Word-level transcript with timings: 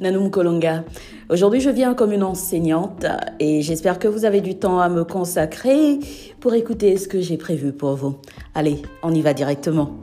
Nanoum 0.00 0.30
Kolonga. 0.30 0.84
Aujourd'hui, 1.30 1.60
je 1.60 1.70
viens 1.70 1.94
comme 1.94 2.12
une 2.12 2.24
enseignante 2.24 3.06
et 3.38 3.62
j'espère 3.62 3.98
que 3.98 4.08
vous 4.08 4.24
avez 4.24 4.40
du 4.40 4.58
temps 4.58 4.80
à 4.80 4.88
me 4.88 5.04
consacrer 5.04 5.98
pour 6.40 6.54
écouter 6.54 6.96
ce 6.96 7.06
que 7.06 7.20
j'ai 7.20 7.36
prévu 7.36 7.72
pour 7.72 7.94
vous. 7.94 8.16
Allez, 8.54 8.82
on 9.02 9.14
y 9.14 9.22
va 9.22 9.34
directement. 9.34 9.96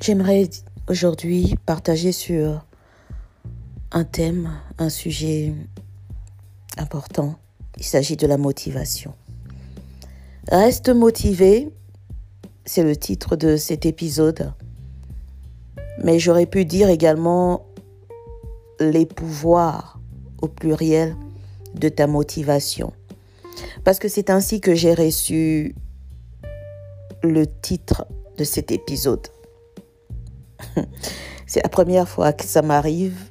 J'aimerais 0.00 0.48
aujourd'hui 0.88 1.56
partager 1.66 2.12
sur 2.12 2.64
un 3.92 4.04
thème, 4.04 4.50
un 4.78 4.88
sujet 4.88 5.52
important. 6.78 7.34
Il 7.76 7.84
s'agit 7.84 8.16
de 8.16 8.26
la 8.26 8.38
motivation. 8.38 9.14
Reste 10.50 10.88
motivé, 10.88 11.70
c'est 12.64 12.82
le 12.82 12.96
titre 12.96 13.36
de 13.36 13.56
cet 13.56 13.86
épisode. 13.86 14.52
Mais 16.02 16.18
j'aurais 16.18 16.46
pu 16.46 16.64
dire 16.64 16.88
également 16.88 17.66
les 18.80 19.06
pouvoirs 19.06 20.00
au 20.42 20.48
pluriel 20.48 21.14
de 21.74 21.88
ta 21.88 22.08
motivation. 22.08 22.92
Parce 23.84 24.00
que 24.00 24.08
c'est 24.08 24.28
ainsi 24.28 24.60
que 24.60 24.74
j'ai 24.74 24.92
reçu 24.92 25.76
le 27.22 27.46
titre 27.46 28.08
de 28.36 28.42
cet 28.42 28.72
épisode. 28.72 29.28
c'est 31.46 31.62
la 31.62 31.68
première 31.68 32.08
fois 32.08 32.32
que 32.32 32.44
ça 32.44 32.62
m'arrive 32.62 33.30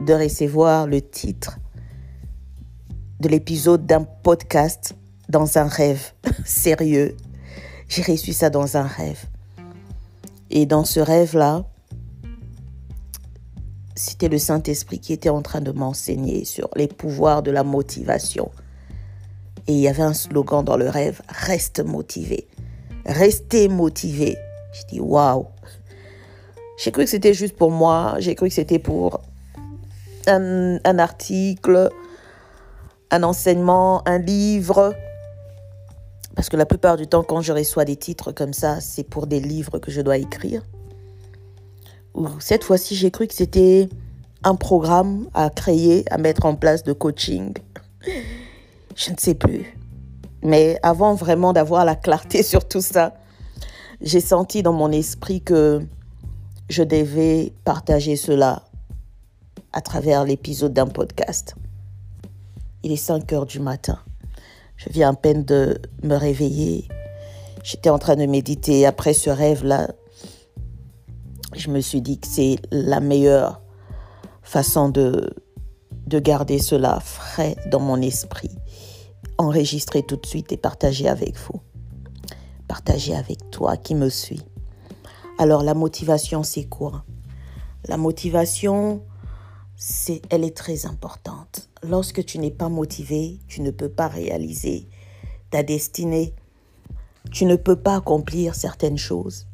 de 0.00 0.14
recevoir 0.14 0.86
le 0.86 1.00
titre 1.00 1.58
de 3.18 3.28
l'épisode 3.28 3.84
d'un 3.84 4.04
podcast 4.04 4.94
dans 5.30 5.58
un 5.58 5.66
rêve. 5.66 6.12
Sérieux. 6.44 7.16
J'ai 7.88 8.02
reçu 8.02 8.32
ça 8.32 8.50
dans 8.50 8.76
un 8.76 8.82
rêve. 8.82 9.24
Et 10.50 10.66
dans 10.66 10.84
ce 10.84 11.00
rêve-là, 11.00 11.64
c'était 13.94 14.28
le 14.28 14.38
Saint-Esprit 14.38 14.98
qui 14.98 15.12
était 15.12 15.28
en 15.28 15.42
train 15.42 15.60
de 15.60 15.70
m'enseigner 15.72 16.44
sur 16.44 16.68
les 16.76 16.88
pouvoirs 16.88 17.42
de 17.42 17.50
la 17.50 17.62
motivation. 17.62 18.50
Et 19.66 19.72
il 19.72 19.78
y 19.78 19.88
avait 19.88 20.02
un 20.02 20.14
slogan 20.14 20.64
dans 20.64 20.76
le 20.76 20.88
rêve, 20.88 21.20
reste 21.28 21.84
motivé. 21.84 22.48
Restez 23.06 23.68
motivé. 23.68 24.36
J'ai 24.72 24.84
dit, 24.96 25.00
waouh. 25.00 25.46
J'ai 26.78 26.90
cru 26.92 27.04
que 27.04 27.10
c'était 27.10 27.34
juste 27.34 27.56
pour 27.56 27.70
moi. 27.70 28.16
J'ai 28.18 28.34
cru 28.34 28.48
que 28.48 28.54
c'était 28.54 28.78
pour 28.78 29.20
un, 30.26 30.78
un 30.84 30.98
article, 30.98 31.90
un 33.10 33.22
enseignement, 33.22 34.02
un 34.06 34.18
livre. 34.18 34.94
Parce 36.40 36.48
que 36.48 36.56
la 36.56 36.64
plupart 36.64 36.96
du 36.96 37.06
temps, 37.06 37.22
quand 37.22 37.42
je 37.42 37.52
reçois 37.52 37.84
des 37.84 37.96
titres 37.96 38.32
comme 38.32 38.54
ça, 38.54 38.80
c'est 38.80 39.04
pour 39.04 39.26
des 39.26 39.40
livres 39.40 39.78
que 39.78 39.90
je 39.90 40.00
dois 40.00 40.16
écrire. 40.16 40.62
Cette 42.38 42.64
fois-ci, 42.64 42.96
j'ai 42.96 43.10
cru 43.10 43.26
que 43.26 43.34
c'était 43.34 43.90
un 44.42 44.54
programme 44.54 45.28
à 45.34 45.50
créer, 45.50 46.10
à 46.10 46.16
mettre 46.16 46.46
en 46.46 46.54
place 46.54 46.82
de 46.82 46.94
coaching. 46.94 47.52
Je 48.96 49.10
ne 49.10 49.18
sais 49.18 49.34
plus. 49.34 49.76
Mais 50.42 50.78
avant 50.82 51.12
vraiment 51.14 51.52
d'avoir 51.52 51.84
la 51.84 51.94
clarté 51.94 52.42
sur 52.52 52.66
tout 52.66 52.80
ça, 52.80 53.12
j'ai 54.00 54.20
senti 54.20 54.62
dans 54.62 54.72
mon 54.72 54.90
esprit 54.92 55.42
que 55.42 55.82
je 56.70 56.82
devais 56.82 57.52
partager 57.66 58.16
cela 58.16 58.64
à 59.74 59.82
travers 59.82 60.24
l'épisode 60.24 60.72
d'un 60.72 60.86
podcast. 60.86 61.54
Il 62.82 62.92
est 62.92 62.96
5 62.96 63.30
heures 63.34 63.44
du 63.44 63.60
matin. 63.60 63.98
Je 64.80 64.88
viens 64.88 65.10
à 65.10 65.14
peine 65.14 65.44
de 65.44 65.78
me 66.02 66.14
réveiller. 66.14 66.88
J'étais 67.62 67.90
en 67.90 67.98
train 67.98 68.16
de 68.16 68.24
méditer. 68.24 68.86
Après 68.86 69.12
ce 69.12 69.28
rêve-là, 69.28 69.90
je 71.54 71.68
me 71.68 71.80
suis 71.80 72.00
dit 72.00 72.18
que 72.18 72.26
c'est 72.26 72.56
la 72.70 73.00
meilleure 73.00 73.60
façon 74.42 74.88
de, 74.88 75.34
de 76.06 76.18
garder 76.18 76.58
cela 76.58 76.98
frais 77.00 77.56
dans 77.70 77.80
mon 77.80 78.00
esprit. 78.00 78.56
Enregistrer 79.36 80.02
tout 80.02 80.16
de 80.16 80.24
suite 80.24 80.50
et 80.50 80.56
partager 80.56 81.08
avec 81.08 81.36
vous. 81.36 81.60
Partager 82.66 83.14
avec 83.14 83.50
toi 83.50 83.76
qui 83.76 83.94
me 83.94 84.08
suis. 84.08 84.40
Alors 85.36 85.62
la 85.62 85.74
motivation, 85.74 86.42
c'est 86.42 86.64
quoi? 86.64 87.04
La 87.86 87.98
motivation, 87.98 89.02
c'est, 89.76 90.22
elle 90.30 90.44
est 90.44 90.56
très 90.56 90.86
importante 90.86 91.69
lorsque 91.82 92.24
tu 92.24 92.38
n'es 92.38 92.50
pas 92.50 92.68
motivé, 92.68 93.38
tu 93.48 93.60
ne 93.62 93.70
peux 93.70 93.88
pas 93.88 94.08
réaliser 94.08 94.88
ta 95.50 95.62
destinée. 95.62 96.34
Tu 97.32 97.44
ne 97.44 97.56
peux 97.56 97.76
pas 97.76 97.96
accomplir 97.96 98.54
certaines 98.54 98.98
choses. 98.98 99.46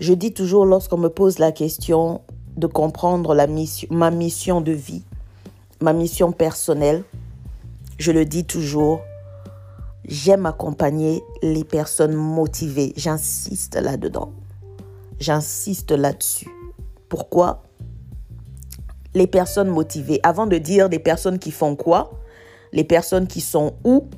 Je 0.00 0.12
dis 0.12 0.34
toujours 0.34 0.66
lorsqu'on 0.66 0.98
me 0.98 1.08
pose 1.08 1.38
la 1.38 1.52
question 1.52 2.22
de 2.56 2.66
comprendre 2.66 3.34
ma 3.90 4.10
mission 4.10 4.60
de 4.60 4.72
vie, 4.72 5.04
ma 5.80 5.92
mission 5.92 6.32
personnelle, 6.32 7.04
je 7.98 8.10
le 8.10 8.24
dis 8.24 8.44
toujours, 8.44 9.00
j'aime 10.04 10.46
accompagner 10.46 11.22
les 11.42 11.64
personnes 11.64 12.14
motivées. 12.14 12.92
J'insiste 12.96 13.76
là-dedans. 13.76 14.32
J'insiste 15.20 15.92
là-dessus. 15.92 16.50
Pourquoi? 17.08 17.62
Les 19.14 19.26
personnes 19.26 19.68
motivées. 19.68 20.20
Avant 20.22 20.46
de 20.46 20.58
dire 20.58 20.88
les 20.88 20.98
personnes 20.98 21.38
qui 21.38 21.50
font 21.50 21.76
quoi, 21.76 22.20
les 22.72 22.84
personnes 22.84 23.26
qui 23.26 23.40
sont 23.40 23.74
où, 23.84 24.08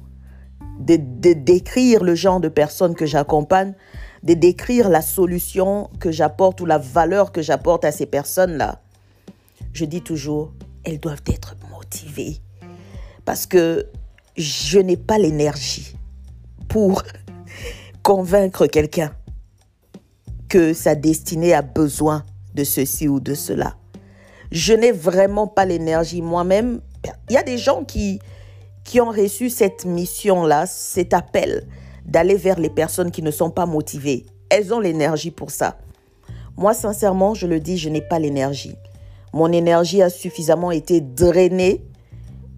de, 0.79 0.97
décrire 1.33 2.03
le 2.03 2.15
genre 2.15 2.41
de 2.41 2.49
personnes 2.49 2.95
que 2.95 3.07
j'accompagne, 3.07 3.75
de 4.23 4.35
décrire 4.35 4.89
la 4.89 5.03
solution 5.03 5.91
que 6.01 6.11
j'apporte 6.11 6.61
ou 6.61 6.67
la 6.67 6.79
valeur 6.79 7.33
que 7.33 7.43
j'apporte 7.43 7.85
à 7.85 7.93
ces 7.93 8.07
personnes-là. 8.07 8.81
Je 9.73 9.85
dis 9.85 10.03
toujours, 10.03 10.53
elles 10.85 11.01
doivent 11.01 11.23
être 11.27 11.57
motivées. 11.71 12.39
Parce 13.25 13.47
que 13.47 13.87
je 14.37 14.79
n'ai 14.79 14.97
pas 14.97 15.19
l'énergie 15.19 15.97
pour 16.69 17.03
convaincre 18.03 18.67
quelqu'un 18.67 19.13
que 20.49 20.73
sa 20.73 20.95
destinée 20.95 21.55
a 21.55 21.63
besoin 21.63 22.25
de 22.55 22.65
ceci 22.65 23.09
ou 23.09 23.21
de 23.21 23.35
cela 23.35 23.77
je 24.53 24.73
n'ai 24.73 24.93
vraiment 24.93 25.47
pas 25.47 25.65
l'énergie 25.65 26.23
moi-même. 26.23 26.81
Il 27.29 27.35
y 27.35 27.37
a 27.37 27.43
des 27.43 27.59
gens 27.59 27.85
qui, 27.85 28.21
qui 28.85 29.01
ont 29.01 29.11
reçu 29.11 29.51
cette 29.51 29.85
mission-là, 29.85 30.67
cet 30.67 31.15
appel 31.15 31.67
d'aller 32.05 32.37
vers 32.37 32.59
les 32.59 32.71
personnes 32.71 33.11
qui 33.11 33.23
ne 33.23 33.31
sont 33.31 33.51
pas 33.51 33.67
motivées. 33.67 34.27
Elles 34.51 34.73
ont 34.75 34.81
l'énergie 34.81 35.31
pour 35.31 35.51
ça. 35.51 35.79
Moi, 36.57 36.75
sincèrement, 36.75 37.35
je 37.35 37.47
le 37.47 37.61
dis, 37.61 37.79
je 37.79 37.89
n'ai 37.89 38.03
pas 38.03 38.19
l'énergie. 38.19 38.77
Mon 39.33 39.51
énergie 39.51 40.03
a 40.03 40.11
suffisamment 40.11 40.71
été 40.71 41.01
drainée 41.01 41.85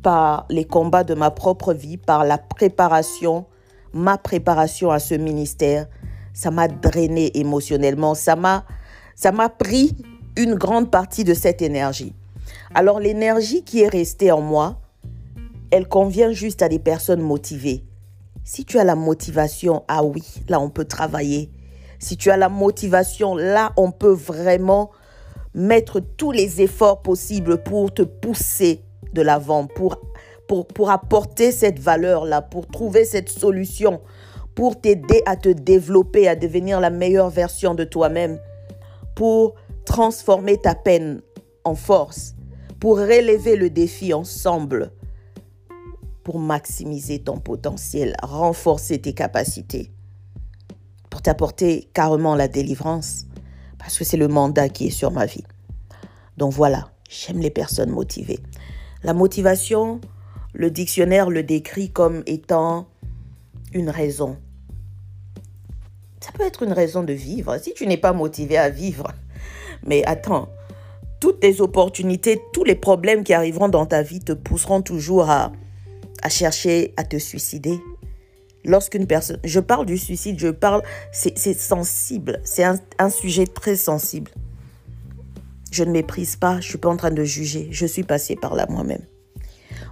par 0.02 0.46
les 0.50 0.64
combats 0.64 1.04
de 1.04 1.14
ma 1.14 1.30
propre 1.30 1.72
vie, 1.72 1.96
par 1.96 2.24
la 2.24 2.36
préparation, 2.38 3.46
ma 3.94 4.18
préparation 4.18 4.90
à 4.90 4.98
ce 4.98 5.14
ministère. 5.14 5.86
Ça 6.34 6.50
m'a 6.50 6.68
drainé 6.68 7.38
émotionnellement. 7.38 8.14
Ça 8.14 8.36
m'a, 8.36 8.64
ça 9.14 9.32
m'a 9.32 9.48
pris 9.48 9.96
une 10.36 10.54
grande 10.54 10.90
partie 10.90 11.24
de 11.24 11.34
cette 11.34 11.62
énergie. 11.62 12.14
Alors 12.74 13.00
l'énergie 13.00 13.62
qui 13.64 13.82
est 13.82 13.88
restée 13.88 14.30
en 14.30 14.40
moi, 14.40 14.80
elle 15.70 15.88
convient 15.88 16.32
juste 16.32 16.62
à 16.62 16.68
des 16.68 16.78
personnes 16.78 17.22
motivées. 17.22 17.84
Si 18.44 18.64
tu 18.64 18.78
as 18.78 18.84
la 18.84 18.94
motivation, 18.94 19.82
ah 19.88 20.04
oui, 20.04 20.22
là 20.48 20.60
on 20.60 20.70
peut 20.70 20.84
travailler. 20.84 21.50
Si 21.98 22.16
tu 22.16 22.30
as 22.30 22.36
la 22.36 22.48
motivation, 22.48 23.34
là 23.34 23.72
on 23.76 23.90
peut 23.90 24.12
vraiment 24.12 24.90
mettre 25.54 26.00
tous 26.00 26.32
les 26.32 26.60
efforts 26.60 27.02
possibles 27.02 27.62
pour 27.62 27.92
te 27.92 28.02
pousser 28.02 28.82
de 29.14 29.22
l'avant, 29.22 29.66
pour, 29.66 29.96
pour, 30.46 30.66
pour 30.66 30.90
apporter 30.90 31.50
cette 31.50 31.78
valeur-là, 31.78 32.42
pour 32.42 32.66
trouver 32.66 33.06
cette 33.06 33.30
solution, 33.30 34.02
pour 34.54 34.80
t'aider 34.80 35.22
à 35.24 35.36
te 35.36 35.48
développer, 35.48 36.28
à 36.28 36.36
devenir 36.36 36.78
la 36.80 36.90
meilleure 36.90 37.30
version 37.30 37.74
de 37.74 37.84
toi-même, 37.84 38.38
pour 39.14 39.54
transformer 39.86 40.58
ta 40.58 40.74
peine 40.74 41.22
en 41.64 41.74
force, 41.74 42.34
pour 42.78 42.98
relever 42.98 43.56
le 43.56 43.70
défi 43.70 44.12
ensemble, 44.12 44.92
pour 46.22 46.38
maximiser 46.38 47.20
ton 47.20 47.38
potentiel, 47.38 48.14
renforcer 48.22 49.00
tes 49.00 49.14
capacités, 49.14 49.90
pour 51.08 51.22
t'apporter 51.22 51.88
carrément 51.94 52.34
la 52.34 52.48
délivrance, 52.48 53.24
parce 53.78 53.96
que 53.96 54.04
c'est 54.04 54.18
le 54.18 54.28
mandat 54.28 54.68
qui 54.68 54.88
est 54.88 54.90
sur 54.90 55.12
ma 55.12 55.24
vie. 55.24 55.44
Donc 56.36 56.52
voilà, 56.52 56.90
j'aime 57.08 57.38
les 57.38 57.50
personnes 57.50 57.90
motivées. 57.90 58.40
La 59.02 59.14
motivation, 59.14 60.00
le 60.52 60.70
dictionnaire 60.70 61.30
le 61.30 61.42
décrit 61.42 61.90
comme 61.90 62.22
étant 62.26 62.88
une 63.72 63.88
raison. 63.88 64.36
Ça 66.20 66.32
peut 66.32 66.44
être 66.44 66.64
une 66.64 66.72
raison 66.72 67.04
de 67.04 67.12
vivre. 67.12 67.56
Si 67.58 67.72
tu 67.72 67.86
n'es 67.86 67.96
pas 67.96 68.12
motivé 68.12 68.58
à 68.58 68.68
vivre, 68.68 69.12
mais 69.84 70.04
attends, 70.06 70.48
toutes 71.20 71.42
les 71.42 71.60
opportunités, 71.60 72.40
tous 72.52 72.64
les 72.64 72.74
problèmes 72.74 73.24
qui 73.24 73.34
arriveront 73.34 73.68
dans 73.68 73.86
ta 73.86 74.02
vie 74.02 74.20
te 74.20 74.32
pousseront 74.32 74.82
toujours 74.82 75.30
à, 75.30 75.52
à 76.22 76.28
chercher 76.28 76.92
à 76.96 77.04
te 77.04 77.16
suicider, 77.18 77.78
lorsqu'une 78.64 79.06
personne... 79.06 79.38
Je 79.44 79.60
parle 79.60 79.86
du 79.86 79.98
suicide, 79.98 80.38
je 80.38 80.48
parle... 80.48 80.82
C'est 81.12 81.36
sensible, 81.54 82.40
c'est 82.44 82.64
un, 82.64 82.78
un 82.98 83.10
sujet 83.10 83.46
très 83.46 83.76
sensible. 83.76 84.30
Je 85.72 85.84
ne 85.84 85.90
méprise 85.90 86.36
pas, 86.36 86.60
je 86.60 86.68
suis 86.68 86.78
pas 86.78 86.88
en 86.88 86.96
train 86.96 87.10
de 87.10 87.24
juger, 87.24 87.68
je 87.70 87.86
suis 87.86 88.04
passée 88.04 88.36
par 88.36 88.54
là 88.54 88.66
moi-même. 88.68 89.02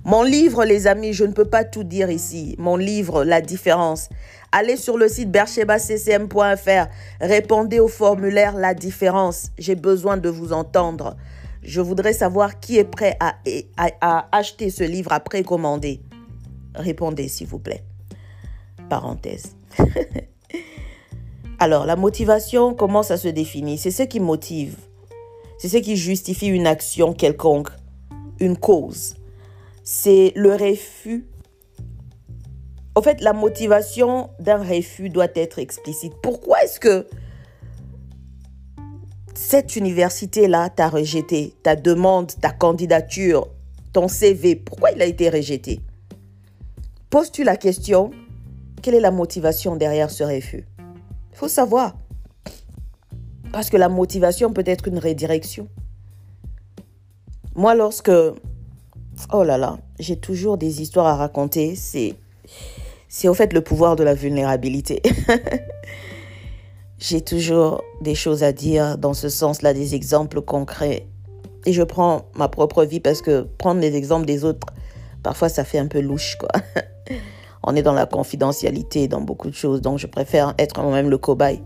Mon 0.04 0.22
livre, 0.22 0.66
les 0.66 0.86
amis, 0.86 1.14
je 1.14 1.24
ne 1.24 1.32
peux 1.32 1.46
pas 1.46 1.64
tout 1.64 1.82
dire 1.82 2.10
ici. 2.10 2.56
Mon 2.58 2.76
livre, 2.76 3.24
La 3.24 3.40
différence. 3.40 4.10
Allez 4.56 4.76
sur 4.76 4.96
le 4.96 5.08
site 5.08 5.32
berchebaccm.fr. 5.32 6.86
Répondez 7.20 7.80
au 7.80 7.88
formulaire 7.88 8.54
La 8.54 8.72
différence. 8.72 9.50
J'ai 9.58 9.74
besoin 9.74 10.16
de 10.16 10.28
vous 10.28 10.52
entendre. 10.52 11.16
Je 11.64 11.80
voudrais 11.80 12.12
savoir 12.12 12.60
qui 12.60 12.78
est 12.78 12.84
prêt 12.84 13.16
à, 13.18 13.34
à, 13.76 14.28
acheter 14.30 14.70
ce 14.70 14.84
livre 14.84 15.12
à 15.12 15.18
précommander. 15.18 16.00
Répondez, 16.76 17.26
s'il 17.26 17.48
vous 17.48 17.58
plaît. 17.58 17.82
Parenthèse. 18.88 19.56
Alors, 21.58 21.84
la 21.84 21.96
motivation, 21.96 22.74
comment 22.74 23.02
ça 23.02 23.16
se 23.16 23.26
définit? 23.26 23.76
C'est 23.76 23.90
ce 23.90 24.04
qui 24.04 24.20
motive. 24.20 24.76
C'est 25.58 25.68
ce 25.68 25.78
qui 25.78 25.96
justifie 25.96 26.46
une 26.46 26.68
action 26.68 27.12
quelconque, 27.12 27.70
une 28.38 28.56
cause 28.56 29.16
c'est 29.84 30.32
le 30.34 30.54
refus. 30.54 31.26
En 32.94 33.02
fait, 33.02 33.20
la 33.20 33.32
motivation 33.32 34.30
d'un 34.38 34.58
refus 34.58 35.10
doit 35.10 35.28
être 35.34 35.58
explicite. 35.58 36.12
Pourquoi 36.22 36.62
est-ce 36.62 36.78
que 36.78 37.06
cette 39.34 39.76
université-là 39.76 40.70
t'a 40.70 40.88
rejeté, 40.88 41.54
ta 41.62 41.74
demande, 41.74 42.32
ta 42.40 42.50
candidature, 42.50 43.48
ton 43.92 44.06
CV, 44.08 44.56
pourquoi 44.56 44.92
il 44.92 45.02
a 45.02 45.06
été 45.06 45.28
rejeté? 45.28 45.80
Poses-tu 47.10 47.44
la 47.44 47.56
question, 47.56 48.10
quelle 48.80 48.94
est 48.94 49.00
la 49.00 49.10
motivation 49.10 49.76
derrière 49.76 50.10
ce 50.10 50.24
refus? 50.24 50.64
Il 51.32 51.36
faut 51.36 51.48
savoir. 51.48 51.96
Parce 53.52 53.70
que 53.70 53.76
la 53.76 53.88
motivation 53.88 54.52
peut 54.52 54.64
être 54.66 54.88
une 54.88 54.98
redirection. 54.98 55.68
Moi, 57.56 57.74
lorsque 57.74 58.10
Oh 59.32 59.42
là 59.42 59.58
là, 59.58 59.78
j'ai 59.98 60.16
toujours 60.16 60.58
des 60.58 60.82
histoires 60.82 61.06
à 61.06 61.16
raconter. 61.16 61.76
C'est, 61.76 62.14
c'est 63.08 63.28
au 63.28 63.34
fait 63.34 63.52
le 63.52 63.60
pouvoir 63.60 63.96
de 63.96 64.04
la 64.04 64.14
vulnérabilité. 64.14 65.02
j'ai 66.98 67.20
toujours 67.20 67.82
des 68.00 68.14
choses 68.14 68.42
à 68.42 68.52
dire 68.52 68.96
dans 68.98 69.14
ce 69.14 69.28
sens-là, 69.28 69.74
des 69.74 69.94
exemples 69.94 70.40
concrets. 70.40 71.06
Et 71.66 71.72
je 71.72 71.82
prends 71.82 72.26
ma 72.34 72.48
propre 72.48 72.84
vie 72.84 73.00
parce 73.00 73.22
que 73.22 73.42
prendre 73.58 73.80
les 73.80 73.94
exemples 73.94 74.26
des 74.26 74.44
autres, 74.44 74.66
parfois 75.22 75.48
ça 75.48 75.64
fait 75.64 75.78
un 75.78 75.86
peu 75.86 76.00
louche, 76.00 76.36
quoi. 76.38 76.50
On 77.66 77.74
est 77.76 77.82
dans 77.82 77.94
la 77.94 78.04
confidentialité, 78.04 79.08
dans 79.08 79.22
beaucoup 79.22 79.48
de 79.48 79.54
choses, 79.54 79.80
donc 79.80 79.98
je 79.98 80.06
préfère 80.06 80.54
être 80.58 80.82
moi-même 80.82 81.08
le 81.08 81.16
cobaye. 81.16 81.62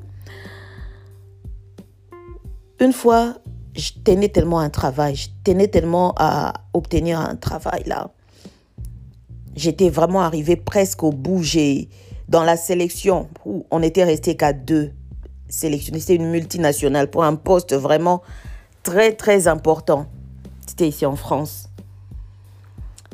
Une 2.80 2.92
fois, 2.92 3.34
je 3.74 3.90
tenais 4.04 4.28
tellement 4.28 4.60
un 4.60 4.70
travail, 4.70 5.16
je 5.16 5.28
tenais 5.42 5.66
tellement 5.66 6.14
à 6.16 6.54
obtenir 6.72 7.18
un 7.18 7.34
travail 7.34 7.82
là. 7.86 8.10
J'étais 9.56 9.90
vraiment 9.90 10.20
arrivée 10.20 10.56
presque 10.56 11.02
au 11.02 11.10
bout. 11.10 11.42
J'ai, 11.42 11.88
dans 12.28 12.44
la 12.44 12.56
sélection, 12.56 13.28
où 13.44 13.66
on 13.70 13.82
était 13.82 14.04
resté 14.04 14.36
qu'à 14.36 14.52
deux 14.52 14.92
sélectionnés. 15.48 16.00
C'était 16.00 16.16
une 16.16 16.30
multinationale 16.30 17.10
pour 17.10 17.24
un 17.24 17.34
poste 17.34 17.74
vraiment 17.74 18.22
très, 18.82 19.12
très 19.12 19.48
important. 19.48 20.06
C'était 20.66 20.88
ici 20.88 21.06
en 21.06 21.16
France. 21.16 21.70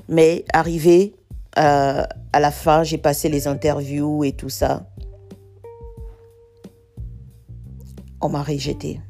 Mais 0.08 0.44
arrivé 0.52 1.14
euh, 1.58 2.02
à 2.32 2.40
la 2.40 2.50
fin, 2.50 2.82
j'ai 2.82 2.98
passé 2.98 3.28
les 3.28 3.46
interviews 3.46 4.25
et 4.25 4.32
tout 4.32 4.48
ça. 4.48 4.87
On 8.20 8.28
m'a 8.28 8.42
rejeté. 8.42 9.00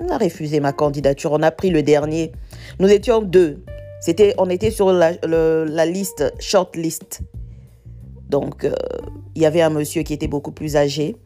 On 0.00 0.08
a 0.08 0.18
refusé 0.18 0.60
ma 0.60 0.72
candidature. 0.72 1.32
On 1.32 1.42
a 1.42 1.50
pris 1.50 1.70
le 1.70 1.82
dernier. 1.82 2.32
Nous 2.78 2.88
étions 2.88 3.22
deux. 3.22 3.64
C'était, 4.04 4.34
on 4.36 4.50
était 4.50 4.70
sur 4.70 4.92
la, 4.92 5.86
liste, 5.86 6.30
short 6.38 6.76
list. 6.76 7.22
Donc, 8.28 8.64
euh, 8.64 8.74
il 9.34 9.40
y 9.40 9.46
avait 9.46 9.62
un 9.62 9.70
monsieur 9.70 10.02
qui 10.02 10.12
était 10.12 10.28
beaucoup 10.28 10.52
plus 10.52 10.76
âgé 10.76 11.16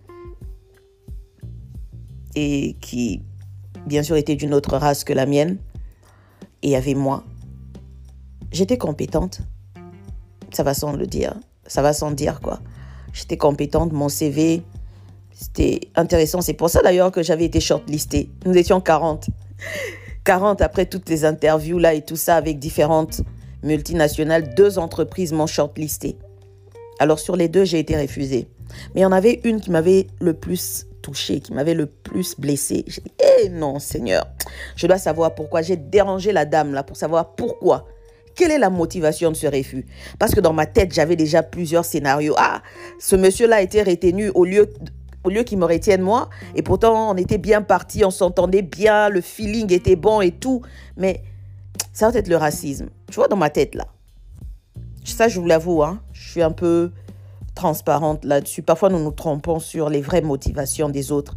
et 2.36 2.76
qui, 2.80 3.25
bien 3.84 4.04
sûr, 4.04 4.14
était 4.14 4.36
d'une 4.36 4.54
autre 4.54 4.76
race 4.76 5.02
que 5.02 5.12
la 5.12 5.26
mienne. 5.26 5.58
Et 6.62 6.69
il 6.69 6.70
y 6.70 6.76
avait 6.76 6.94
moi. 6.94 7.25
J'étais 8.52 8.78
compétente. 8.78 9.40
Ça 10.52 10.62
va 10.62 10.72
sans 10.72 10.92
le 10.92 11.08
dire. 11.08 11.34
Ça 11.66 11.82
va 11.82 11.92
sans 11.92 12.12
dire, 12.12 12.40
quoi. 12.40 12.60
J'étais 13.12 13.36
compétente. 13.36 13.90
Mon 13.92 14.08
CV, 14.08 14.62
c'était 15.32 15.81
intéressant. 15.96 16.42
C'est 16.42 16.54
pour 16.54 16.70
ça 16.70 16.81
d'ailleurs 16.81 17.10
que 17.10 17.24
j'avais 17.24 17.46
été 17.46 17.58
shortlistée. 17.58 18.31
Nous 18.46 18.56
étions 18.56 18.81
40. 18.81 19.31
40 20.28 20.60
après 20.60 20.84
toutes 20.84 21.08
les 21.08 21.25
interviews 21.25 21.78
là 21.78 21.94
et 21.94 22.02
tout 22.02 22.14
ça 22.14 22.36
avec 22.36 22.58
différentes 22.58 23.22
multinationales. 23.62 24.52
Deux 24.54 24.78
entreprises 24.78 25.32
m'ont 25.32 25.46
shortlistée. 25.46 26.19
Alors 26.98 27.19
sur 27.19 27.34
les 27.34 27.48
deux, 27.48 27.64
j'ai 27.64 27.78
été 27.78 27.98
refusée. 27.98 28.46
Mais 28.94 29.00
il 29.00 29.04
y 29.04 29.06
en 29.06 29.12
avait 29.12 29.40
une 29.44 29.58
qui 29.58 29.70
m'avait 29.70 30.06
le 30.20 30.34
plus 30.34 30.84
touchée, 31.00 31.40
qui 31.40 31.54
m'avait 31.54 31.72
le 31.72 31.86
plus 31.86 32.38
blessée. 32.38 32.84
J'ai 32.88 33.00
dit, 33.00 33.12
eh 33.40 33.48
non, 33.48 33.78
Seigneur, 33.78 34.26
je 34.76 34.86
dois 34.86 34.98
savoir 34.98 35.34
pourquoi. 35.34 35.62
J'ai 35.62 35.76
dérangé 35.76 36.31
la 36.31 36.44
dame 36.44 36.74
là 36.74 36.82
pour 36.82 36.98
savoir 36.98 37.34
pourquoi. 37.34 37.86
Quelle 38.34 38.50
est 38.50 38.58
la 38.58 38.69
motivation 38.69 39.31
de 39.31 39.36
ce 39.36 39.46
refus? 39.46 39.86
Parce 40.19 40.34
que 40.34 40.40
dans 40.40 40.52
ma 40.52 40.66
tête, 40.66 40.92
j'avais 40.92 41.16
déjà 41.16 41.42
plusieurs 41.42 41.86
scénarios. 41.86 42.34
Ah, 42.36 42.60
ce 43.00 43.16
monsieur-là 43.16 43.56
a 43.56 43.60
été 43.62 43.82
retenu 43.82 44.28
au 44.34 44.44
lieu 44.44 44.70
lieu 45.28 45.42
qu'ils 45.42 45.58
me 45.58 45.64
retiennent 45.64 46.02
moi. 46.02 46.28
Et 46.54 46.62
pourtant, 46.62 47.10
on 47.10 47.16
était 47.16 47.38
bien 47.38 47.62
partis, 47.62 48.04
on 48.04 48.10
s'entendait 48.10 48.62
bien, 48.62 49.08
le 49.08 49.20
feeling 49.20 49.72
était 49.72 49.96
bon 49.96 50.20
et 50.20 50.30
tout. 50.30 50.62
Mais 50.96 51.22
ça 51.92 52.10
va 52.10 52.19
être 52.19 52.28
le 52.28 52.36
racisme. 52.36 52.88
Tu 53.10 53.16
vois, 53.16 53.28
dans 53.28 53.36
ma 53.36 53.50
tête, 53.50 53.75
là. 53.75 53.86
Ça, 55.04 55.28
je 55.28 55.40
vous 55.40 55.46
l'avoue, 55.46 55.82
hein, 55.82 56.00
je 56.12 56.30
suis 56.30 56.42
un 56.42 56.52
peu 56.52 56.92
transparente 57.54 58.25
là-dessus. 58.25 58.62
Parfois, 58.62 58.88
nous 58.88 59.02
nous 59.02 59.10
trompons 59.10 59.58
sur 59.58 59.88
les 59.88 60.00
vraies 60.00 60.20
motivations 60.20 60.88
des 60.88 61.10
autres. 61.12 61.36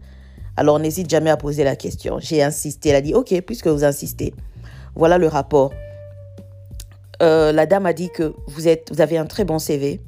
Alors, 0.58 0.78
n'hésite 0.80 1.10
jamais 1.10 1.30
à 1.30 1.38
poser 1.38 1.64
la 1.64 1.76
question. 1.76 2.20
J'ai 2.20 2.44
insisté. 2.44 2.90
Elle 2.90 2.96
a 2.96 3.02
dit, 3.02 3.14
OK, 3.14 3.34
puisque 3.42 3.68
vous 3.68 3.84
insistez, 3.84 4.34
voilà 4.96 5.18
le 5.18 5.28
rapport. 5.28 5.72
Euh, 7.22 7.52
la 7.52 7.66
dame 7.66 7.86
a 7.86 7.94
dit 7.94 8.10
que 8.10 8.34
vous, 8.48 8.68
êtes, 8.68 8.92
vous 8.92 9.02
avez 9.02 9.18
un 9.18 9.26
très 9.26 9.46
bon 9.46 9.60
CV 9.60 10.02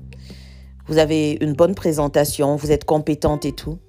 vous 0.87 0.97
avez 0.97 1.37
une 1.41 1.53
bonne 1.53 1.75
présentation, 1.75 2.55
vous 2.55 2.71
êtes 2.71 2.85
compétente 2.85 3.45
et 3.45 3.53
tout. 3.53 3.79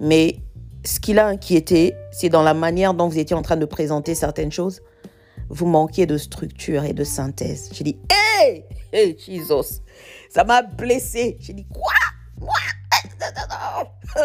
Mais 0.00 0.36
ce 0.84 1.00
qui 1.00 1.12
l'a 1.12 1.26
inquiété, 1.26 1.94
c'est 2.12 2.28
dans 2.28 2.42
la 2.42 2.54
manière 2.54 2.94
dont 2.94 3.08
vous 3.08 3.18
étiez 3.18 3.36
en 3.36 3.42
train 3.42 3.56
de 3.56 3.66
présenter 3.66 4.14
certaines 4.14 4.52
choses. 4.52 4.80
Vous 5.50 5.66
manquiez 5.66 6.06
de 6.06 6.16
structure 6.16 6.84
et 6.84 6.94
de 6.94 7.04
synthèse. 7.04 7.68
J'ai 7.72 7.84
dit, 7.84 7.98
hey, 8.10 8.64
hey, 8.92 9.16
Jesus, 9.18 9.82
ça 10.30 10.44
m'a 10.44 10.62
blessé. 10.62 11.36
J'ai 11.40 11.52
dit, 11.52 11.66
quoi? 11.66 11.92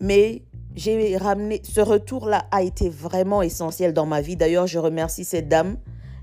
Mais 0.00 0.42
j'ai 0.74 1.16
ramené, 1.16 1.62
ce 1.64 1.80
retour-là 1.80 2.46
a 2.50 2.62
été 2.62 2.88
vraiment 2.88 3.42
essentiel 3.42 3.92
dans 3.92 4.06
ma 4.06 4.20
vie. 4.20 4.36
D'ailleurs, 4.36 4.66
je 4.66 4.78
remercie 4.78 5.24
cette 5.24 5.48
dame. 5.48 5.76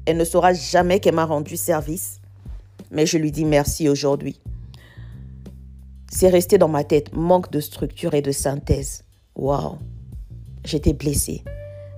Elle 0.06 0.18
ne 0.18 0.26
saura 0.26 0.54
jamais 0.54 1.00
qu'elle 1.00 1.16
m'a 1.16 1.26
rendu 1.26 1.58
service 1.58 2.20
mais 2.92 3.06
je 3.06 3.18
lui 3.18 3.32
dis 3.32 3.46
merci 3.46 3.90
aujourd'hui. 3.90 4.40
C'est 6.12 6.30
resté 6.30 6.58
dans 6.58 6.68
ma 6.68 6.84
tête, 6.84 7.14
manque 7.14 7.52
de 7.52 7.60
structure 7.60 8.14
et 8.14 8.22
de 8.22 8.32
synthèse. 8.32 9.04
Waouh, 9.36 9.78
j'étais 10.66 10.94
blessée 10.94 11.44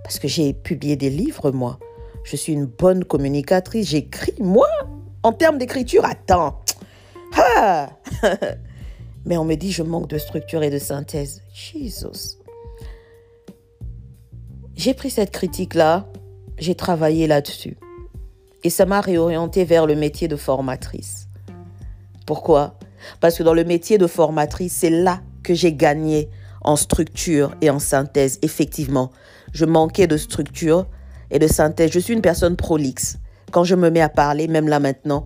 parce 0.04 0.20
que 0.20 0.28
j'ai 0.28 0.54
publié 0.54 0.96
des 0.96 1.10
livres, 1.10 1.52
moi. 1.52 1.80
Je 2.24 2.36
suis 2.36 2.54
une 2.54 2.66
bonne 2.66 3.04
communicatrice, 3.04 3.90
j'écris, 3.90 4.34
moi, 4.40 4.68
en 5.24 5.34
termes 5.34 5.58
d'écriture, 5.58 6.06
attends. 6.06 6.60
Ah! 7.36 7.90
Mais 9.26 9.38
on 9.38 9.46
me 9.46 9.56
dit 9.56 9.72
je 9.72 9.84
manque 9.84 10.08
de 10.08 10.18
structure 10.18 10.64
et 10.64 10.70
de 10.70 10.80
synthèse. 10.80 11.42
Jesus. 11.54 12.38
J'ai 14.76 14.94
pris 14.94 15.10
cette 15.10 15.32
critique-là, 15.32 16.08
j'ai 16.58 16.76
travaillé 16.76 17.28
là-dessus. 17.28 17.78
Et 18.64 18.70
ça 18.70 18.86
m'a 18.86 19.02
réorienté 19.02 19.64
vers 19.66 19.88
le 19.88 19.96
métier 19.96 20.28
de 20.28 20.36
formatrice. 20.36 21.28
Pourquoi? 22.26 22.76
Parce 23.20 23.38
que 23.38 23.44
dans 23.44 23.54
le 23.54 23.64
métier 23.64 23.98
de 23.98 24.08
formatrice, 24.08 24.74
c'est 24.74 24.90
là 24.90 25.22
que 25.44 25.54
j'ai 25.54 25.74
gagné 25.74 26.30
en 26.62 26.76
structure 26.76 27.56
et 27.62 27.70
en 27.70 27.80
synthèse. 27.80 28.38
Effectivement, 28.42 29.12
je 29.54 29.66
manquais 29.66 30.08
de 30.08 30.18
structure 30.18 30.86
et 31.32 31.40
de 31.40 31.48
synthèse. 31.48 31.92
Je 31.92 32.00
suis 32.00 32.14
une 32.14 32.22
personne 32.22 32.56
prolixe. 32.56 33.18
Quand 33.52 33.64
je 33.64 33.76
me 33.76 33.90
mets 33.90 34.02
à 34.02 34.10
parler, 34.10 34.48
même 34.48 34.68
là 34.68 34.80
maintenant, 34.80 35.26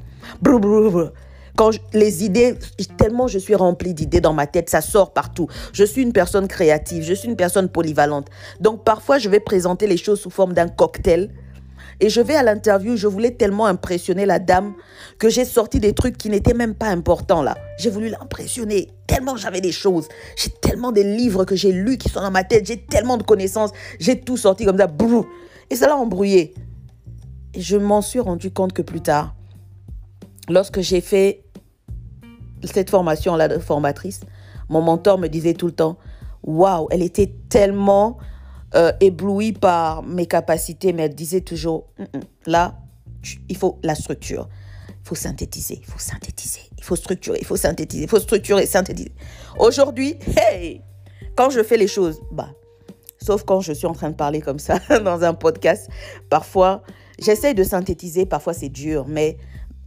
quand 1.55 1.71
les 1.93 2.23
idées, 2.25 2.55
tellement 2.97 3.27
je 3.27 3.39
suis 3.39 3.55
remplie 3.55 3.93
d'idées 3.93 4.21
dans 4.21 4.33
ma 4.33 4.47
tête, 4.47 4.69
ça 4.69 4.81
sort 4.81 5.13
partout. 5.13 5.47
Je 5.73 5.83
suis 5.83 6.01
une 6.01 6.11
personne 6.11 6.47
créative, 6.47 7.03
je 7.03 7.13
suis 7.13 7.29
une 7.29 7.35
personne 7.35 7.69
polyvalente. 7.69 8.27
Donc 8.59 8.83
parfois, 8.83 9.19
je 9.19 9.29
vais 9.29 9.39
présenter 9.39 9.87
les 9.87 9.97
choses 9.97 10.19
sous 10.19 10.29
forme 10.29 10.53
d'un 10.53 10.67
cocktail 10.67 11.29
Et 11.99 12.09
je 12.09 12.21
vais 12.21 12.35
à 12.35 12.43
l'interview, 12.43 12.97
je 12.97 13.07
voulais 13.07 13.31
tellement 13.31 13.65
impressionner 13.65 14.25
la 14.25 14.39
dame 14.39 14.73
que 15.17 15.29
j'ai 15.29 15.45
sorti 15.45 15.79
des 15.79 15.93
trucs 15.93 16.17
qui 16.17 16.29
n'étaient 16.29 16.53
même 16.53 16.75
pas 16.75 16.87
importants 16.87 17.41
là. 17.41 17.55
J'ai 17.77 17.89
voulu 17.89 18.09
l'impressionner 18.09 18.89
tellement 19.07 19.35
j'avais 19.37 19.61
des 19.61 19.71
choses. 19.71 20.07
J'ai 20.35 20.49
tellement 20.49 20.91
des 20.91 21.03
livres 21.03 21.45
que 21.45 21.55
j'ai 21.55 21.71
lus 21.71 21.97
qui 21.97 22.09
sont 22.09 22.21
dans 22.21 22.31
ma 22.31 22.43
tête. 22.43 22.65
J'ai 22.65 22.77
tellement 22.77 23.17
de 23.17 23.23
connaissances. 23.23 23.71
J'ai 23.99 24.19
tout 24.19 24.37
sorti 24.37 24.65
comme 24.65 24.77
ça. 24.77 24.87
Et 25.69 25.75
ça 25.75 25.87
l'a 25.87 25.95
embrouillé. 25.95 26.53
Et 27.53 27.61
je 27.61 27.77
m'en 27.77 28.01
suis 28.01 28.19
rendu 28.19 28.51
compte 28.51 28.73
que 28.73 28.81
plus 28.81 29.01
tard, 29.01 29.35
lorsque 30.49 30.81
j'ai 30.81 31.01
fait 31.01 31.43
cette 32.63 32.89
formation-là 32.89 33.47
de 33.47 33.59
formatrice, 33.59 34.21
mon 34.69 34.81
mentor 34.81 35.17
me 35.17 35.27
disait 35.27 35.53
tout 35.53 35.67
le 35.67 35.71
temps, 35.71 35.97
waouh, 36.43 36.87
elle 36.91 37.01
était 37.01 37.33
tellement 37.49 38.17
euh, 38.75 38.91
éblouie 38.99 39.53
par 39.53 40.03
mes 40.03 40.25
capacités, 40.25 40.93
mais 40.93 41.03
elle 41.03 41.15
disait 41.15 41.41
toujours, 41.41 41.87
mm, 41.97 42.03
mm, 42.03 42.21
là, 42.47 42.75
il 43.49 43.55
faut 43.55 43.79
la 43.83 43.95
structure. 43.95 44.49
Il 44.89 45.07
faut 45.07 45.15
synthétiser, 45.15 45.79
il 45.79 45.85
faut 45.85 45.99
synthétiser, 45.99 46.61
il 46.77 46.83
faut 46.83 46.95
structurer, 46.95 47.37
il 47.39 47.45
faut 47.45 47.55
synthétiser, 47.55 48.03
il 48.03 48.09
faut 48.09 48.19
structurer, 48.19 48.65
synthétiser. 48.65 49.11
Aujourd'hui, 49.59 50.17
hey, 50.35 50.81
quand 51.35 51.51
je 51.51 51.61
fais 51.63 51.77
les 51.77 51.87
choses, 51.87 52.19
bah, 52.31 52.49
sauf 53.21 53.43
quand 53.43 53.61
je 53.61 53.71
suis 53.71 53.87
en 53.87 53.93
train 53.93 54.09
de 54.09 54.15
parler 54.15 54.41
comme 54.41 54.59
ça 54.59 54.79
dans 55.03 55.23
un 55.23 55.33
podcast, 55.33 55.89
parfois, 56.29 56.81
j'essaie 57.19 57.53
de 57.53 57.63
synthétiser, 57.63 58.25
parfois 58.25 58.53
c'est 58.53 58.69
dur, 58.69 59.05
mais 59.07 59.37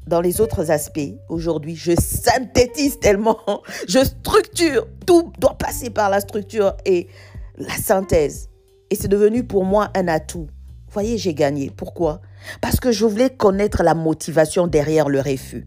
dans 0.07 0.21
les 0.21 0.40
autres 0.40 0.71
aspects, 0.71 1.12
aujourd'hui, 1.28 1.76
je 1.76 1.92
synthétise 2.00 2.99
tellement, 2.99 3.40
je 3.88 4.02
structure, 4.04 4.87
tout 5.04 5.33
doit 5.38 5.59
passer 5.59 5.90
par 5.90 6.11
la 6.11 6.21
structure 6.21 6.75
et 6.87 7.09
la 7.59 7.76
synthèse. 7.76 8.49
Et 8.90 8.95
c'est 8.95 9.09
devenu 9.09 9.45
pour 9.45 9.64
moi 9.64 9.90
un 9.95 10.09
atout. 10.09 10.49
Voyez, 10.90 11.18
j'ai 11.18 11.35
gagné. 11.35 11.71
Pourquoi? 11.71 12.21
Parce 12.61 12.80
que 12.80 12.92
je 12.92 13.04
voulais 13.04 13.30
connaître 13.30 13.83
la 13.83 13.95
motivation 13.95 14.66
derrière 14.66 15.09
le 15.09 15.21
refus. 15.21 15.66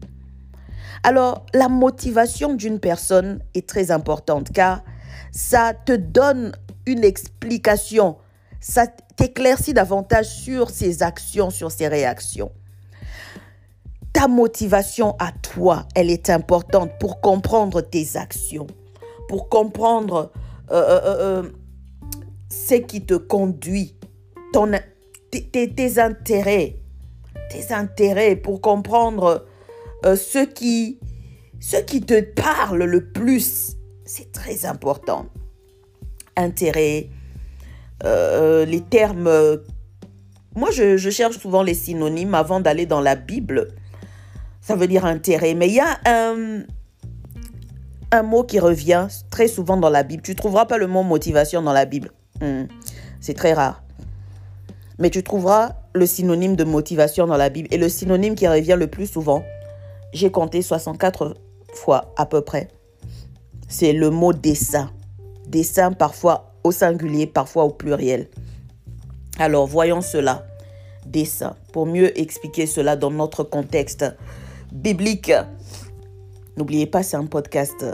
Alors, 1.04 1.46
la 1.54 1.68
motivation 1.68 2.54
d'une 2.54 2.78
personne 2.78 3.40
est 3.54 3.68
très 3.68 3.90
importante 3.90 4.52
car 4.52 4.82
ça 5.32 5.72
te 5.74 5.92
donne 5.92 6.52
une 6.86 7.04
explication, 7.04 8.16
ça 8.60 8.86
t'éclaircit 9.16 9.74
davantage 9.74 10.26
sur 10.26 10.70
ses 10.70 11.02
actions, 11.02 11.50
sur 11.50 11.70
ses 11.70 11.88
réactions. 11.88 12.52
Ta 14.12 14.28
motivation 14.28 15.16
à 15.18 15.32
toi, 15.32 15.86
elle 15.94 16.10
est 16.10 16.30
importante 16.30 16.90
pour 17.00 17.20
comprendre 17.20 17.80
tes 17.80 18.16
actions, 18.16 18.66
pour 19.28 19.48
comprendre 19.48 20.30
euh, 20.70 20.74
euh, 20.74 21.00
euh, 21.04 21.50
ce 22.52 22.74
qui 22.74 23.00
te 23.00 23.14
conduit, 23.14 23.96
tes, 25.30 25.98
intérêts, 25.98 26.76
tes 27.50 27.72
intérêts 27.72 28.36
pour 28.36 28.60
comprendre 28.60 29.46
euh, 30.04 30.16
ce, 30.16 30.44
qui, 30.44 30.98
te 31.58 32.20
parle 32.20 32.84
le 32.84 33.10
plus. 33.10 33.76
C'est 34.04 34.32
très 34.32 34.66
important. 34.66 35.26
Intérêt, 36.36 37.08
euh, 38.04 38.66
les 38.66 38.82
termes. 38.82 39.30
moi, 40.54 40.70
je, 40.70 40.98
je, 40.98 41.10
cherche 41.10 41.38
souvent 41.38 41.62
les 41.62 41.74
synonymes 41.74 42.34
avant 42.34 42.60
d'aller 42.60 42.84
dans 42.84 43.00
la 43.00 43.16
Bible. 43.16 43.68
Ça 44.60 44.76
veut 44.76 44.86
dire 44.86 45.06
intérêt. 45.06 45.54
Mais 45.54 45.68
il 45.68 45.74
y 45.74 45.80
a 45.80 45.98
un, 46.04 46.64
un 48.10 48.22
mot 48.22 48.44
qui 48.44 48.60
revient 48.60 49.08
très 49.30 49.48
souvent 49.48 49.78
dans 49.78 49.90
la 49.90 50.02
Bible. 50.02 50.22
Tu 50.22 50.32
ne 50.32 50.36
trouveras 50.36 50.66
pas 50.66 50.76
le 50.76 50.86
mot 50.86 51.02
motivation 51.02 51.62
dans 51.62 51.72
la 51.72 51.86
Bible. 51.86 52.12
Hmm. 52.42 52.64
C'est 53.20 53.34
très 53.34 53.52
rare. 53.52 53.82
Mais 54.98 55.10
tu 55.10 55.22
trouveras 55.22 55.76
le 55.94 56.06
synonyme 56.06 56.56
de 56.56 56.64
motivation 56.64 57.26
dans 57.26 57.36
la 57.36 57.48
Bible. 57.48 57.68
Et 57.70 57.78
le 57.78 57.88
synonyme 57.88 58.34
qui 58.34 58.48
revient 58.48 58.76
le 58.76 58.88
plus 58.88 59.06
souvent, 59.06 59.44
j'ai 60.12 60.30
compté 60.30 60.60
64 60.60 61.36
fois 61.72 62.12
à 62.16 62.26
peu 62.26 62.42
près, 62.42 62.68
c'est 63.68 63.92
le 63.92 64.10
mot 64.10 64.32
dessin. 64.32 64.90
Dessin 65.46 65.92
parfois 65.92 66.52
au 66.64 66.72
singulier, 66.72 67.26
parfois 67.26 67.64
au 67.64 67.70
pluriel. 67.70 68.28
Alors 69.38 69.66
voyons 69.66 70.00
cela. 70.00 70.46
Dessin. 71.06 71.56
Pour 71.72 71.86
mieux 71.86 72.18
expliquer 72.20 72.66
cela 72.66 72.96
dans 72.96 73.10
notre 73.10 73.44
contexte 73.44 74.04
biblique. 74.72 75.32
N'oubliez 76.56 76.86
pas, 76.86 77.02
c'est 77.02 77.16
un 77.16 77.26
podcast 77.26 77.86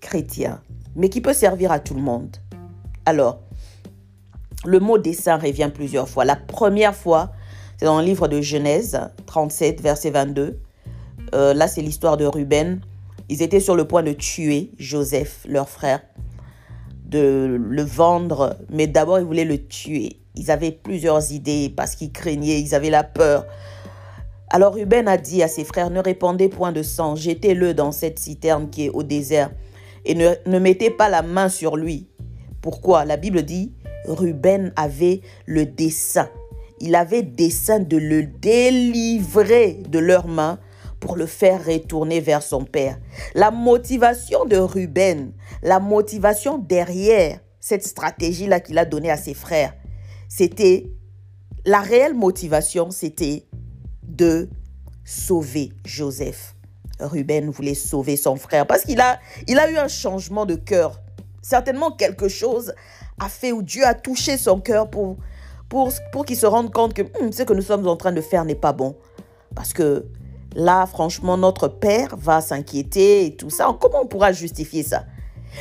chrétien, 0.00 0.62
mais 0.96 1.08
qui 1.08 1.20
peut 1.20 1.34
servir 1.34 1.70
à 1.70 1.80
tout 1.80 1.94
le 1.94 2.00
monde. 2.00 2.36
Alors, 3.04 3.40
le 4.64 4.80
mot 4.80 4.98
dessin 4.98 5.36
revient 5.36 5.70
plusieurs 5.72 6.08
fois. 6.08 6.24
La 6.24 6.36
première 6.36 6.94
fois, 6.94 7.32
c'est 7.76 7.84
dans 7.84 8.00
le 8.00 8.04
livre 8.04 8.28
de 8.28 8.40
Genèse 8.40 9.00
37, 9.26 9.80
verset 9.80 10.10
22. 10.10 10.58
Euh, 11.34 11.54
là, 11.54 11.68
c'est 11.68 11.82
l'histoire 11.82 12.16
de 12.16 12.24
Ruben. 12.24 12.80
Ils 13.28 13.42
étaient 13.42 13.60
sur 13.60 13.76
le 13.76 13.84
point 13.86 14.02
de 14.02 14.12
tuer 14.12 14.72
Joseph, 14.78 15.44
leur 15.48 15.68
frère, 15.68 16.00
de 17.04 17.58
le 17.60 17.82
vendre, 17.82 18.56
mais 18.70 18.86
d'abord, 18.86 19.18
ils 19.18 19.24
voulaient 19.24 19.44
le 19.44 19.64
tuer. 19.66 20.20
Ils 20.34 20.50
avaient 20.50 20.72
plusieurs 20.72 21.32
idées 21.32 21.72
parce 21.74 21.94
qu'ils 21.94 22.12
craignaient, 22.12 22.60
ils 22.60 22.74
avaient 22.74 22.90
la 22.90 23.04
peur. 23.04 23.44
Alors 24.50 24.74
Ruben 24.74 25.06
a 25.08 25.18
dit 25.18 25.42
à 25.42 25.48
ses 25.48 25.64
frères, 25.64 25.90
ne 25.90 26.00
répandez 26.00 26.48
point 26.48 26.72
de 26.72 26.82
sang, 26.82 27.16
jetez-le 27.16 27.74
dans 27.74 27.92
cette 27.92 28.18
citerne 28.18 28.70
qui 28.70 28.86
est 28.86 28.88
au 28.88 29.02
désert 29.02 29.50
et 30.06 30.14
ne, 30.14 30.30
ne 30.46 30.58
mettez 30.58 30.90
pas 30.90 31.10
la 31.10 31.20
main 31.22 31.50
sur 31.50 31.76
lui. 31.76 32.08
Pourquoi? 32.62 33.04
La 33.04 33.18
Bible 33.18 33.42
dit, 33.42 33.72
Ruben 34.08 34.72
avait 34.76 35.20
le 35.46 35.66
dessein. 35.66 36.28
Il 36.80 36.94
avait 36.94 37.22
dessein 37.22 37.80
de 37.80 37.96
le 37.96 38.24
délivrer 38.24 39.82
de 39.88 39.98
leurs 39.98 40.28
mains 40.28 40.58
pour 41.00 41.16
le 41.16 41.26
faire 41.26 41.64
retourner 41.64 42.20
vers 42.20 42.42
son 42.42 42.64
père. 42.64 42.98
La 43.34 43.50
motivation 43.50 44.44
de 44.44 44.56
Ruben, 44.56 45.32
la 45.62 45.80
motivation 45.80 46.58
derrière 46.58 47.40
cette 47.60 47.86
stratégie-là 47.86 48.60
qu'il 48.60 48.78
a 48.78 48.84
donnée 48.84 49.10
à 49.10 49.16
ses 49.16 49.34
frères, 49.34 49.74
c'était, 50.28 50.90
la 51.64 51.80
réelle 51.80 52.14
motivation, 52.14 52.90
c'était 52.90 53.46
de 54.02 54.48
sauver 55.04 55.72
Joseph. 55.84 56.54
Ruben 57.00 57.50
voulait 57.50 57.74
sauver 57.74 58.16
son 58.16 58.36
frère 58.36 58.66
parce 58.66 58.82
qu'il 58.82 59.00
a, 59.00 59.20
il 59.46 59.58
a 59.58 59.70
eu 59.70 59.76
un 59.76 59.88
changement 59.88 60.46
de 60.46 60.56
cœur. 60.56 61.00
Certainement 61.42 61.92
quelque 61.92 62.28
chose 62.28 62.74
a 63.18 63.28
fait 63.28 63.52
ou 63.52 63.62
Dieu 63.62 63.84
a 63.84 63.94
touché 63.94 64.36
son 64.36 64.60
cœur 64.60 64.90
pour, 64.90 65.16
pour, 65.68 65.92
pour 66.12 66.24
qu'il 66.24 66.36
se 66.36 66.46
rende 66.46 66.72
compte 66.72 66.94
que 66.94 67.02
hmm, 67.02 67.32
ce 67.32 67.42
que 67.42 67.52
nous 67.52 67.62
sommes 67.62 67.86
en 67.86 67.96
train 67.96 68.12
de 68.12 68.20
faire 68.20 68.44
n'est 68.44 68.54
pas 68.54 68.72
bon. 68.72 68.96
Parce 69.54 69.72
que 69.72 70.06
là, 70.54 70.86
franchement, 70.86 71.36
notre 71.36 71.68
Père 71.68 72.16
va 72.16 72.40
s'inquiéter 72.40 73.26
et 73.26 73.36
tout 73.36 73.50
ça. 73.50 73.76
Comment 73.80 74.02
on 74.02 74.06
pourra 74.06 74.32
justifier 74.32 74.82
ça? 74.82 75.04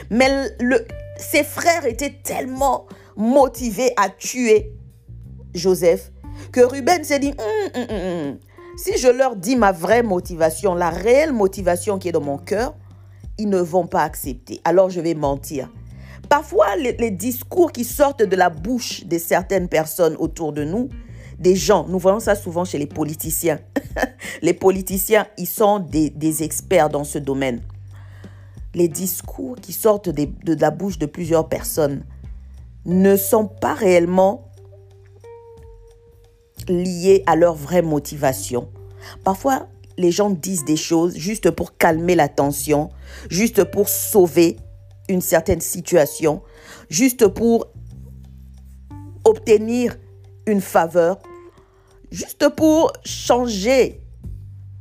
Mais 0.10 0.30
le, 0.60 0.86
ses 1.18 1.44
frères 1.44 1.86
étaient 1.86 2.20
tellement 2.24 2.86
motivés 3.16 3.92
à 3.98 4.10
tuer 4.10 4.74
Joseph 5.54 6.12
que 6.52 6.62
Ruben 6.62 7.04
s'est 7.04 7.20
dit, 7.20 7.32
hmm, 7.32 7.80
hmm, 7.80 8.38
si 8.78 8.98
je 8.98 9.08
leur 9.08 9.36
dis 9.36 9.56
ma 9.56 9.72
vraie 9.72 10.04
motivation, 10.04 10.76
la 10.76 10.92
réelle 10.92 11.34
motivation 11.34 11.98
qui 11.98 12.10
est 12.10 12.12
dans 12.12 12.22
mon 12.22 12.38
cœur, 12.38 12.76
ils 13.40 13.50
ne 13.50 13.60
vont 13.60 13.88
pas 13.88 14.04
accepter. 14.04 14.62
Alors 14.64 14.90
je 14.90 15.02
vais 15.02 15.16
mentir. 15.16 15.70
Parfois, 16.30 16.76
les, 16.76 17.12
discours 17.12 17.72
qui 17.72 17.84
sortent 17.84 18.24
de 18.24 18.36
la 18.36 18.50
bouche 18.50 19.06
de 19.06 19.18
certaines 19.18 19.70
personnes 19.70 20.16
autour 20.20 20.52
de 20.52 20.64
nous, 20.64 20.90
des 21.40 21.56
gens, 21.56 21.86
nous 21.88 22.00
voyons 22.00 22.20
ça 22.20 22.36
souvent 22.36 22.66
chez 22.66 22.78
les 22.78 22.88
politiciens. 22.88 23.60
les 24.42 24.54
politiciens, 24.54 25.28
ils 25.38 25.48
sont 25.48 25.80
des, 25.80 26.44
experts 26.44 26.90
dans 26.90 27.04
ce 27.04 27.20
domaine. 27.20 27.62
Les 28.74 28.88
discours 28.88 29.56
qui 29.56 29.72
sortent 29.72 30.10
de, 30.10 30.28
de 30.44 30.60
la 30.60 30.72
bouche 30.72 30.98
de 30.98 31.06
plusieurs 31.06 31.48
personnes 31.48 32.04
ne 32.86 33.16
sont 33.16 33.48
pas 33.48 33.74
réellement 33.74 34.52
liés 36.68 37.24
à 37.26 37.36
leur 37.36 37.56
vraie 37.56 37.82
motivation. 37.82 38.70
Parfois, 39.24 39.68
les 39.98 40.12
gens 40.12 40.30
disent 40.30 40.66
des 40.66 40.76
choses 40.76 41.16
juste 41.16 41.50
pour 41.52 41.78
calmer 41.78 42.16
la 42.16 42.28
tension, 42.28 42.90
juste 43.30 43.64
pour 43.64 43.90
sauver 43.90 44.58
une 45.10 45.22
certaine 45.22 45.62
situation 45.62 46.42
juste 46.90 47.28
pour 47.28 47.68
obtenir 49.24 49.98
une 50.46 50.62
faveur, 50.62 51.20
juste 52.12 52.50
pour 52.50 52.94
changer 53.04 54.02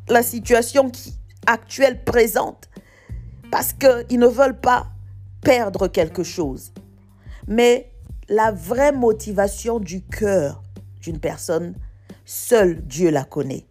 la 0.08 0.22
situation 0.22 0.90
qui, 0.90 1.14
actuelle 1.46 2.04
présente, 2.04 2.68
parce 3.50 3.72
qu'ils 3.72 4.18
ne 4.18 4.26
veulent 4.26 4.60
pas 4.60 4.88
perdre 5.42 5.88
quelque 5.88 6.22
chose. 6.22 6.72
Mais 7.48 7.92
la 8.28 8.52
vraie 8.52 8.92
motivation 8.92 9.78
du 9.78 10.02
cœur 10.02 10.62
d'une 11.00 11.18
personne, 11.18 11.74
seul 12.24 12.84
Dieu 12.86 13.10
la 13.10 13.24
connaît 13.24 13.66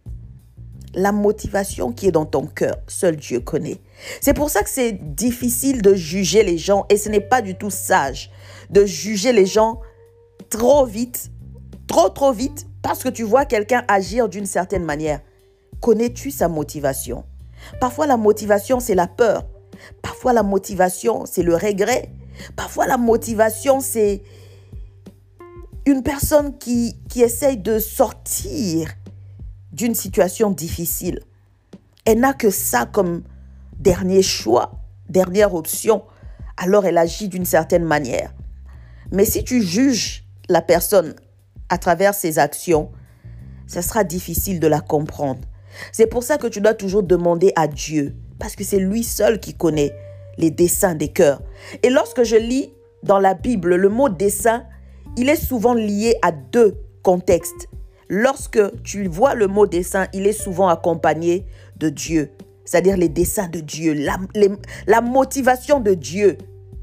la 0.96 1.12
motivation 1.12 1.92
qui 1.92 2.08
est 2.08 2.12
dans 2.12 2.24
ton 2.24 2.46
cœur, 2.46 2.76
seul 2.88 3.16
Dieu 3.16 3.40
connaît. 3.40 3.80
C'est 4.20 4.34
pour 4.34 4.50
ça 4.50 4.62
que 4.62 4.70
c'est 4.70 4.92
difficile 5.14 5.82
de 5.82 5.94
juger 5.94 6.42
les 6.42 6.58
gens 6.58 6.84
et 6.90 6.96
ce 6.96 7.08
n'est 7.08 7.20
pas 7.20 7.42
du 7.42 7.54
tout 7.56 7.70
sage 7.70 8.30
de 8.70 8.84
juger 8.84 9.32
les 9.32 9.46
gens 9.46 9.80
trop 10.50 10.84
vite, 10.86 11.30
trop 11.86 12.08
trop 12.08 12.32
vite 12.32 12.66
Parce 12.82 13.02
que 13.02 13.08
tu 13.08 13.22
vois 13.22 13.44
quelqu'un 13.44 13.84
agir 13.88 14.28
d'une 14.28 14.46
certaine 14.46 14.84
manière. 14.84 15.20
Connais-tu 15.80 16.30
sa 16.30 16.48
motivation? 16.48 17.24
Parfois 17.80 18.06
la 18.06 18.16
motivation, 18.16 18.80
c'est 18.80 18.94
la 18.94 19.06
peur. 19.06 19.44
Parfois 20.02 20.32
la 20.32 20.42
motivation, 20.42 21.26
c'est 21.26 21.42
le 21.42 21.54
regret. 21.54 22.10
Parfois 22.54 22.86
la 22.86 22.96
motivation, 22.96 23.80
c'est 23.80 24.22
une 25.84 26.02
personne 26.02 26.58
qui, 26.58 26.96
qui 27.08 27.22
essaye 27.22 27.56
de 27.56 27.78
sortir 27.78 28.90
d'une 29.72 29.94
situation 29.94 30.50
difficile. 30.50 31.20
Elle 32.04 32.20
n'a 32.20 32.34
que 32.34 32.50
ça 32.50 32.86
comme 32.86 33.22
dernier 33.78 34.22
choix, 34.22 34.72
dernière 35.08 35.54
option. 35.54 36.02
Alors 36.56 36.86
elle 36.86 36.98
agit 36.98 37.28
d'une 37.28 37.44
certaine 37.44 37.84
manière. 37.84 38.32
Mais 39.12 39.24
si 39.24 39.44
tu 39.44 39.62
juges 39.62 40.24
la 40.48 40.62
personne 40.62 41.14
à 41.68 41.78
travers 41.78 42.14
ses 42.14 42.38
actions, 42.38 42.90
ce 43.66 43.80
sera 43.80 44.04
difficile 44.04 44.60
de 44.60 44.66
la 44.66 44.80
comprendre. 44.80 45.40
C'est 45.92 46.06
pour 46.06 46.22
ça 46.22 46.38
que 46.38 46.46
tu 46.46 46.60
dois 46.60 46.74
toujours 46.74 47.02
demander 47.02 47.52
à 47.56 47.66
Dieu, 47.68 48.16
parce 48.38 48.56
que 48.56 48.64
c'est 48.64 48.78
lui 48.78 49.02
seul 49.02 49.40
qui 49.40 49.54
connaît 49.54 49.92
les 50.38 50.50
desseins 50.50 50.94
des 50.94 51.08
cœurs. 51.08 51.42
Et 51.82 51.90
lorsque 51.90 52.22
je 52.22 52.36
lis 52.36 52.72
dans 53.02 53.18
la 53.18 53.34
Bible 53.34 53.74
le 53.74 53.88
mot 53.88 54.08
dessein, 54.08 54.64
il 55.16 55.28
est 55.28 55.42
souvent 55.42 55.74
lié 55.74 56.16
à 56.22 56.32
deux 56.32 56.76
contextes. 57.02 57.68
Lorsque 58.08 58.60
tu 58.82 59.06
vois 59.08 59.34
le 59.34 59.48
mot 59.48 59.66
dessein, 59.66 60.06
il 60.12 60.26
est 60.26 60.32
souvent 60.32 60.68
accompagné 60.68 61.46
de 61.76 61.88
Dieu, 61.88 62.30
c'est-à-dire 62.66 62.98
les 62.98 63.08
desseins 63.08 63.48
de 63.48 63.60
Dieu, 63.60 63.94
la, 63.94 64.18
la 64.86 65.00
motivation 65.00 65.80
de 65.80 65.94
Dieu. 65.94 66.36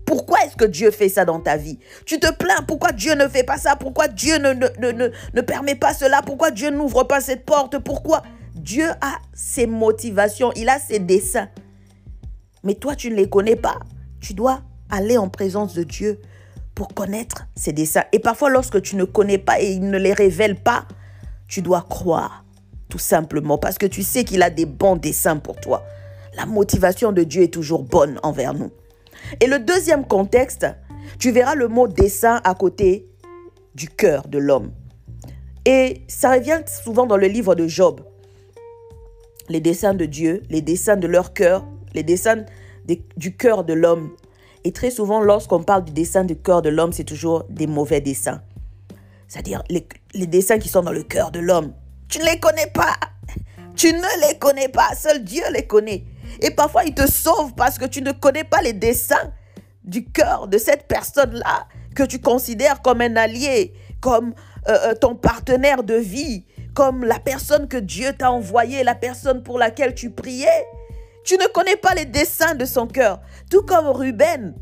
Pourquoi 0.05 0.39
est-ce 0.43 0.55
que 0.55 0.65
Dieu 0.65 0.89
fait 0.89 1.09
ça 1.09 1.25
dans 1.25 1.39
ta 1.39 1.55
vie? 1.55 1.77
Tu 2.05 2.19
te 2.19 2.33
plains, 2.33 2.63
pourquoi 2.67 2.91
Dieu 2.91 3.13
ne 3.13 3.27
fait 3.27 3.43
pas 3.43 3.57
ça? 3.57 3.75
Pourquoi 3.75 4.07
Dieu 4.07 4.37
ne, 4.37 4.53
ne, 4.53 4.91
ne, 4.91 5.09
ne 5.33 5.41
permet 5.41 5.75
pas 5.75 5.93
cela? 5.93 6.21
Pourquoi 6.21 6.49
Dieu 6.49 6.71
n'ouvre 6.71 7.03
pas 7.03 7.21
cette 7.21 7.45
porte? 7.45 7.77
Pourquoi? 7.79 8.23
Dieu 8.55 8.89
a 9.01 9.19
ses 9.33 9.67
motivations, 9.67 10.51
il 10.55 10.69
a 10.69 10.79
ses 10.79 10.99
desseins. 10.99 11.49
Mais 12.63 12.75
toi, 12.75 12.95
tu 12.95 13.11
ne 13.11 13.15
les 13.15 13.29
connais 13.29 13.55
pas. 13.55 13.79
Tu 14.19 14.33
dois 14.33 14.61
aller 14.89 15.17
en 15.17 15.29
présence 15.29 15.73
de 15.73 15.83
Dieu 15.83 16.19
pour 16.75 16.89
connaître 16.89 17.45
ses 17.55 17.71
desseins. 17.71 18.03
Et 18.11 18.19
parfois, 18.19 18.49
lorsque 18.49 18.81
tu 18.81 18.95
ne 18.95 19.03
connais 19.03 19.37
pas 19.37 19.61
et 19.61 19.71
il 19.71 19.89
ne 19.89 19.97
les 19.97 20.13
révèle 20.13 20.55
pas, 20.55 20.85
tu 21.47 21.61
dois 21.61 21.85
croire, 21.89 22.42
tout 22.89 22.99
simplement, 22.99 23.57
parce 23.57 23.77
que 23.77 23.85
tu 23.85 24.03
sais 24.03 24.23
qu'il 24.23 24.43
a 24.43 24.49
des 24.49 24.65
bons 24.65 24.95
desseins 24.95 25.37
pour 25.37 25.55
toi. 25.55 25.83
La 26.35 26.45
motivation 26.45 27.11
de 27.11 27.23
Dieu 27.23 27.43
est 27.43 27.53
toujours 27.53 27.83
bonne 27.83 28.19
envers 28.23 28.53
nous. 28.53 28.71
Et 29.39 29.47
le 29.47 29.59
deuxième 29.59 30.05
contexte, 30.05 30.65
tu 31.19 31.31
verras 31.31 31.55
le 31.55 31.67
mot 31.67 31.87
dessein 31.87 32.41
à 32.43 32.55
côté 32.55 33.07
du 33.75 33.89
cœur 33.89 34.27
de 34.27 34.37
l'homme. 34.37 34.71
Et 35.65 36.01
ça 36.07 36.33
revient 36.33 36.61
souvent 36.65 37.05
dans 37.05 37.17
le 37.17 37.27
livre 37.27 37.55
de 37.55 37.67
Job 37.67 38.01
les 39.49 39.59
desseins 39.59 39.93
de 39.93 40.05
Dieu, 40.05 40.43
les 40.49 40.61
desseins 40.61 40.97
de 40.97 41.07
leur 41.07 41.33
cœur, 41.33 41.65
les 41.93 42.03
desseins 42.03 42.45
du 43.17 43.35
cœur 43.35 43.63
de 43.63 43.73
l'homme. 43.73 44.11
Et 44.63 44.71
très 44.71 44.91
souvent, 44.91 45.21
lorsqu'on 45.21 45.63
parle 45.63 45.83
du 45.83 45.91
dessein 45.91 46.23
du 46.23 46.35
cœur 46.37 46.61
de 46.61 46.69
l'homme, 46.69 46.93
c'est 46.93 47.03
toujours 47.03 47.43
des 47.49 47.67
mauvais 47.67 48.01
desseins. 48.01 48.41
C'est-à-dire 49.27 49.63
les, 49.69 49.87
les 50.13 50.27
desseins 50.27 50.59
qui 50.59 50.69
sont 50.69 50.81
dans 50.81 50.91
le 50.91 51.03
cœur 51.03 51.31
de 51.31 51.39
l'homme. 51.39 51.73
Tu 52.13 52.19
ne 52.19 52.25
les 52.25 52.39
connais 52.39 52.67
pas. 52.67 52.93
Tu 53.75 53.91
ne 53.91 54.27
les 54.27 54.37
connais 54.37 54.69
pas. 54.69 54.93
Seul 54.95 55.23
Dieu 55.23 55.41
les 55.51 55.65
connaît. 55.65 56.03
Et 56.41 56.51
parfois, 56.51 56.83
il 56.83 56.93
te 56.93 57.09
sauve 57.09 57.55
parce 57.55 57.79
que 57.79 57.85
tu 57.85 58.03
ne 58.03 58.11
connais 58.11 58.43
pas 58.43 58.61
les 58.61 58.73
desseins 58.73 59.33
du 59.83 60.05
cœur 60.05 60.47
de 60.47 60.59
cette 60.59 60.87
personne-là 60.87 61.67
que 61.95 62.03
tu 62.03 62.19
considères 62.19 62.83
comme 62.83 63.01
un 63.01 63.15
allié, 63.15 63.73
comme 63.99 64.35
euh, 64.67 64.77
euh, 64.89 64.93
ton 64.93 65.15
partenaire 65.15 65.81
de 65.81 65.95
vie, 65.95 66.45
comme 66.75 67.03
la 67.03 67.17
personne 67.17 67.67
que 67.67 67.77
Dieu 67.77 68.13
t'a 68.13 68.29
envoyée, 68.29 68.83
la 68.83 68.93
personne 68.93 69.41
pour 69.41 69.57
laquelle 69.57 69.95
tu 69.95 70.11
priais. 70.11 70.67
Tu 71.25 71.35
ne 71.37 71.47
connais 71.47 71.77
pas 71.77 71.95
les 71.95 72.05
desseins 72.05 72.53
de 72.53 72.65
son 72.65 72.85
cœur. 72.85 73.21
Tout 73.49 73.63
comme 73.63 73.87
Ruben 73.87 74.53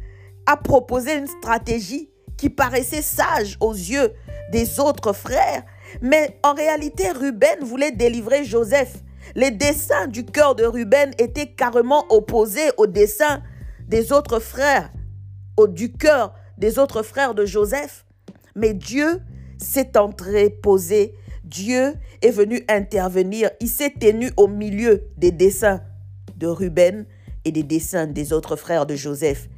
a 0.45 0.56
proposé 0.56 1.17
une 1.17 1.28
stratégie 1.28 2.10
qui 2.38 2.49
paraissait 2.49 3.02
sage 3.02 3.58
aux 3.60 3.73
yeux 3.73 4.13
des 4.54 4.80
autres 4.80 5.12
frères. 5.12 5.63
Mais 6.01 6.39
en 6.43 6.54
réalité, 6.54 7.12
Ruben 7.12 7.60
voulait 7.62 7.91
délivrer 7.91 8.43
Joseph. 8.45 8.97
Les 9.36 9.51
desseins 9.51 10.08
du 10.08 10.25
cœur 10.25 10.56
de 10.56 10.63
Ruben 10.63 11.12
étaient 11.17 11.51
carrément 11.51 12.06
opposés 12.10 12.71
aux 12.77 12.88
desseins 12.88 13.41
des 13.88 14.12
autres 14.12 14.39
frères, 14.39 14.91
au 15.58 15.67
du 15.67 15.91
cœur 15.91 16.34
des 16.58 16.80
autres 16.80 17.04
frères 17.04 17.34
de 17.34 17.45
Joseph. 17.45 18.06
Mais 18.56 18.73
Dieu 18.73 19.21
s'est 19.58 19.97
entreposé 19.97 21.15
Dieu 21.51 21.95
est 22.21 22.32
venu 22.32 22.63
intervenir. 22.69 23.49
Il 23.60 23.67
s'est 23.67 23.93
tenu 23.99 24.32
au 24.38 24.47
milieu 24.47 25.04
des 25.17 25.32
desseins 25.32 25.82
de 26.38 26.47
Ruben 26.47 27.06
et 27.43 27.51
des 27.51 27.63
desseins 27.63 28.08
des 28.08 28.32
autres 28.32 28.56
frères 28.56 28.86
de 28.86 28.95
Joseph. 28.95 29.49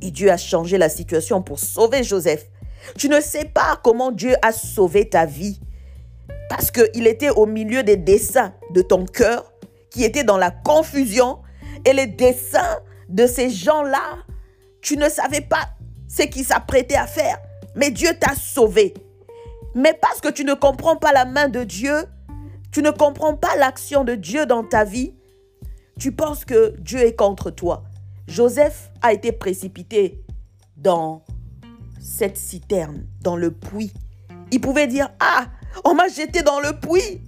Et 0.00 0.10
Dieu 0.10 0.30
a 0.30 0.38
changé 0.38 0.78
la 0.78 0.88
situation 0.88 1.42
pour 1.42 1.58
sauver 1.58 2.04
Joseph. 2.04 2.48
Tu 2.96 3.10
ne 3.10 3.20
sais 3.20 3.44
pas 3.44 3.78
comment 3.84 4.10
Dieu 4.10 4.34
a 4.40 4.50
sauvé 4.50 5.08
ta 5.08 5.26
vie. 5.26 5.60
Parce 6.48 6.70
qu'il 6.70 7.06
était 7.06 7.30
au 7.30 7.46
milieu 7.46 7.82
des 7.82 7.96
desseins 7.96 8.54
de 8.70 8.82
ton 8.82 9.06
cœur, 9.06 9.52
qui 9.92 10.04
étaient 10.04 10.24
dans 10.24 10.38
la 10.38 10.50
confusion. 10.50 11.38
Et 11.84 11.92
les 11.92 12.06
desseins 12.06 12.78
de 13.08 13.26
ces 13.26 13.50
gens-là, 13.50 14.18
tu 14.80 14.96
ne 14.96 15.08
savais 15.08 15.40
pas 15.40 15.70
ce 16.08 16.22
qu'ils 16.22 16.44
s'apprêtaient 16.44 16.96
à 16.96 17.06
faire. 17.06 17.38
Mais 17.74 17.90
Dieu 17.90 18.10
t'a 18.18 18.34
sauvé. 18.34 18.94
Mais 19.74 19.94
parce 19.94 20.20
que 20.20 20.28
tu 20.28 20.44
ne 20.44 20.54
comprends 20.54 20.96
pas 20.96 21.12
la 21.12 21.24
main 21.24 21.48
de 21.48 21.64
Dieu, 21.64 22.04
tu 22.70 22.82
ne 22.82 22.90
comprends 22.90 23.34
pas 23.34 23.56
l'action 23.56 24.04
de 24.04 24.14
Dieu 24.14 24.46
dans 24.46 24.64
ta 24.64 24.84
vie, 24.84 25.14
tu 25.98 26.12
penses 26.12 26.44
que 26.44 26.74
Dieu 26.78 27.00
est 27.00 27.14
contre 27.14 27.50
toi. 27.50 27.84
Joseph 28.26 28.90
a 29.02 29.12
été 29.12 29.32
précipité 29.32 30.22
dans 30.76 31.22
cette 32.00 32.36
citerne, 32.36 33.06
dans 33.20 33.36
le 33.36 33.50
puits. 33.50 33.92
Il 34.50 34.60
pouvait 34.60 34.86
dire, 34.86 35.10
ah, 35.20 35.46
on 35.84 35.94
m'a 35.94 36.08
jeté 36.08 36.42
dans 36.42 36.60
le 36.60 36.78
puits. 36.78 37.20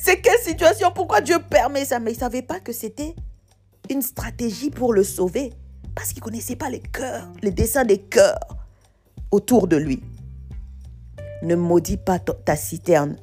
C'est 0.00 0.20
quelle 0.20 0.38
situation? 0.38 0.90
Pourquoi 0.94 1.20
Dieu 1.20 1.38
permet 1.38 1.84
ça? 1.84 1.98
Mais 1.98 2.12
il 2.12 2.14
ne 2.14 2.20
savait 2.20 2.42
pas 2.42 2.60
que 2.60 2.72
c'était 2.72 3.14
une 3.90 4.02
stratégie 4.02 4.70
pour 4.70 4.92
le 4.92 5.04
sauver. 5.04 5.52
Parce 5.94 6.08
qu'il 6.08 6.18
ne 6.20 6.24
connaissait 6.24 6.56
pas 6.56 6.70
les 6.70 6.80
cœurs, 6.80 7.28
les 7.42 7.52
desseins 7.52 7.84
des 7.84 7.98
cœurs 7.98 8.40
autour 9.30 9.68
de 9.68 9.76
lui. 9.76 10.02
Ne 11.42 11.54
maudis 11.54 11.98
pas 11.98 12.18
ta 12.18 12.56
citerne. 12.56 13.16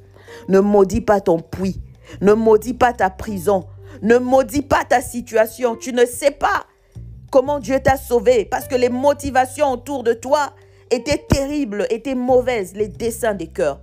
Ne 0.47 0.60
maudis 0.60 1.01
pas 1.01 1.19
ton 1.19 1.39
puits. 1.39 1.81
Ne 2.21 2.34
maudis 2.34 2.73
pas 2.73 2.93
ta 2.93 3.10
prison. 3.10 3.67
Ne 4.01 4.17
maudis 4.17 4.62
pas 4.62 4.86
ta 4.86 5.01
situation. 5.01 5.75
Tu 5.75 5.91
ne 5.91 6.05
sais 6.05 6.31
pas 6.31 6.65
comment 7.31 7.60
Dieu 7.60 7.79
t'a 7.79 7.97
sauvé 7.97 8.45
parce 8.45 8.67
que 8.67 8.75
les 8.75 8.89
motivations 8.89 9.71
autour 9.71 10.03
de 10.03 10.13
toi 10.13 10.53
étaient 10.91 11.25
terribles, 11.29 11.88
étaient 11.89 12.15
mauvaises, 12.15 12.73
les 12.73 12.88
desseins 12.88 13.34
des 13.34 13.47
cœurs. 13.47 13.81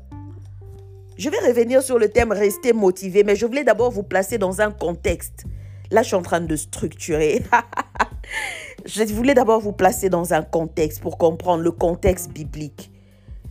Je 1.19 1.29
vais 1.31 1.39
revenir 1.39 1.83
sur 1.83 1.99
le 1.99 2.09
thème 2.09 2.31
rester 2.31 2.73
motivé, 2.73 3.25
mais 3.25 3.35
je 3.35 3.45
voulais 3.45 3.65
d'abord 3.65 3.91
vous 3.91 4.05
placer 4.05 4.39
dans 4.39 4.61
un 4.61 4.71
contexte. 4.71 5.47
Là, 5.91 6.03
je 6.03 6.07
suis 6.07 6.17
en 6.17 6.23
train 6.23 6.41
de 6.41 6.55
structurer. 6.55 7.43
je 8.87 9.03
voulais 9.13 9.35
d'abord 9.35 9.61
vous 9.61 9.73
placer 9.73 10.09
dans 10.11 10.33
un 10.33 10.43
contexte 10.43 11.01
pour 11.01 11.19
comprendre 11.19 11.65
le 11.65 11.73
contexte 11.73 12.31
biblique 12.31 12.93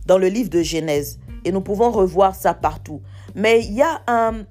dans 0.06 0.16
le 0.16 0.28
livre 0.28 0.48
de 0.48 0.62
Genèse. 0.62 1.20
Et 1.44 1.52
nous 1.52 1.60
pouvons 1.60 1.90
revoir 1.90 2.34
ça 2.34 2.54
partout. 2.54 3.02
Mais 3.34 3.60
il 3.62 3.74
y 3.74 3.82
a 3.82 4.00
un, 4.06 4.46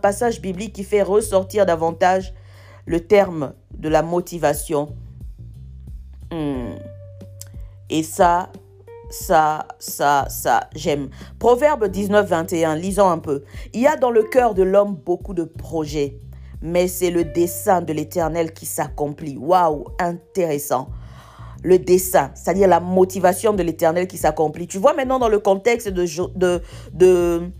passage 0.00 0.40
biblique 0.40 0.74
qui 0.74 0.84
fait 0.84 1.02
ressortir 1.02 1.66
davantage 1.66 2.32
le 2.86 3.00
terme 3.00 3.54
de 3.76 3.88
la 3.88 4.02
motivation. 4.02 4.94
Hmm. 6.30 6.76
Et 7.90 8.04
ça, 8.04 8.50
ça, 9.14 9.68
ça, 9.78 10.26
ça, 10.28 10.68
j'aime. 10.74 11.08
Proverbe 11.38 11.86
19, 11.86 12.28
21, 12.28 12.74
lisons 12.74 13.08
un 13.08 13.18
peu. 13.18 13.44
Il 13.72 13.80
y 13.80 13.86
a 13.86 13.96
dans 13.96 14.10
le 14.10 14.24
cœur 14.24 14.54
de 14.54 14.62
l'homme 14.62 14.96
beaucoup 14.96 15.34
de 15.34 15.44
projets, 15.44 16.18
mais 16.60 16.88
c'est 16.88 17.10
le 17.10 17.24
dessein 17.24 17.80
de 17.80 17.92
l'Éternel 17.92 18.52
qui 18.52 18.66
s'accomplit. 18.66 19.36
Waouh, 19.36 19.84
intéressant 20.00 20.88
le 21.62 21.78
dessein, 21.78 22.30
c'est-à-dire 22.34 22.68
la 22.68 22.78
motivation 22.78 23.54
de 23.54 23.62
l'éternel 23.62 24.06
qui 24.06 24.18
s'accomplit. 24.18 24.66
Tu 24.66 24.76
vois 24.76 24.92
maintenant 24.92 25.18
dans 25.18 25.30
le 25.30 25.38
contexte 25.38 25.88
de, 25.88 26.04
de, 26.36 26.60
de, 26.92 27.50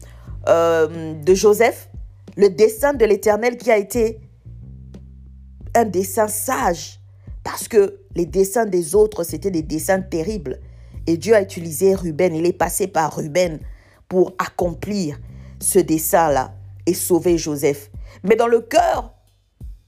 euh, 0.47 1.15
de 1.15 1.35
Joseph, 1.35 1.89
le 2.37 2.51
dessein 2.51 2.93
de 2.93 3.05
l'éternel 3.07 3.57
qui 3.57 3.71
a 3.71 3.79
été 3.79 4.21
un 5.75 5.87
dessein 5.87 6.29
sage, 6.29 7.01
parce 7.45 7.67
que 7.67 8.01
les 8.15 8.27
dessins 8.27 8.67
des 8.67 8.95
autres, 8.95 9.25
c'était 9.25 9.51
des 9.51 9.63
dessins 9.63 10.03
terribles. 10.03 10.61
Et 11.07 11.17
Dieu 11.17 11.35
a 11.35 11.43
utilisé 11.43 11.95
Ruben, 11.95 12.35
il 12.35 12.47
est 12.47 12.53
passé 12.53 12.87
par 12.87 13.15
Ruben 13.17 13.59
pour 14.09 14.33
accomplir 14.39 15.19
ce 15.61 15.79
dessein-là 15.79 16.55
et 16.87 16.95
sauver 16.95 17.39
Joseph. 17.39 17.91
Mais 18.23 18.37
dans 18.37 18.47
le 18.47 18.61
cœur 18.61 19.15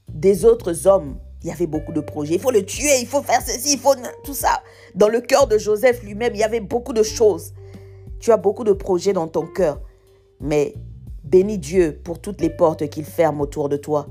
des 0.09 0.45
autres 0.45 0.87
hommes, 0.87 1.17
il 1.43 1.49
y 1.49 1.51
avait 1.51 1.67
beaucoup 1.67 1.93
de 1.93 2.01
projets. 2.01 2.35
Il 2.35 2.39
faut 2.39 2.51
le 2.51 2.65
tuer, 2.65 2.99
il 2.99 3.07
faut 3.07 3.21
faire 3.21 3.41
ceci, 3.41 3.73
il 3.73 3.79
faut 3.79 3.95
tout 4.23 4.33
ça. 4.33 4.61
Dans 4.95 5.07
le 5.07 5.21
cœur 5.21 5.47
de 5.47 5.57
Joseph 5.57 6.03
lui-même, 6.03 6.33
il 6.33 6.39
y 6.39 6.43
avait 6.43 6.59
beaucoup 6.59 6.93
de 6.93 7.03
choses 7.03 7.53
Tu 8.19 8.31
as 8.31 8.37
beaucoup 8.37 8.63
de 8.63 8.73
projets 8.73 9.13
dans 9.13 9.27
ton 9.27 9.45
cœur, 9.45 9.79
mais 10.39 10.73
bénis 11.23 11.59
Dieu 11.59 11.99
pour 12.03 12.19
toutes 12.19 12.41
les 12.41 12.49
portes 12.49 12.89
qu'il 12.89 13.05
ferme 13.05 13.41
autour 13.41 13.69
de 13.69 13.77
toi. 13.77 14.07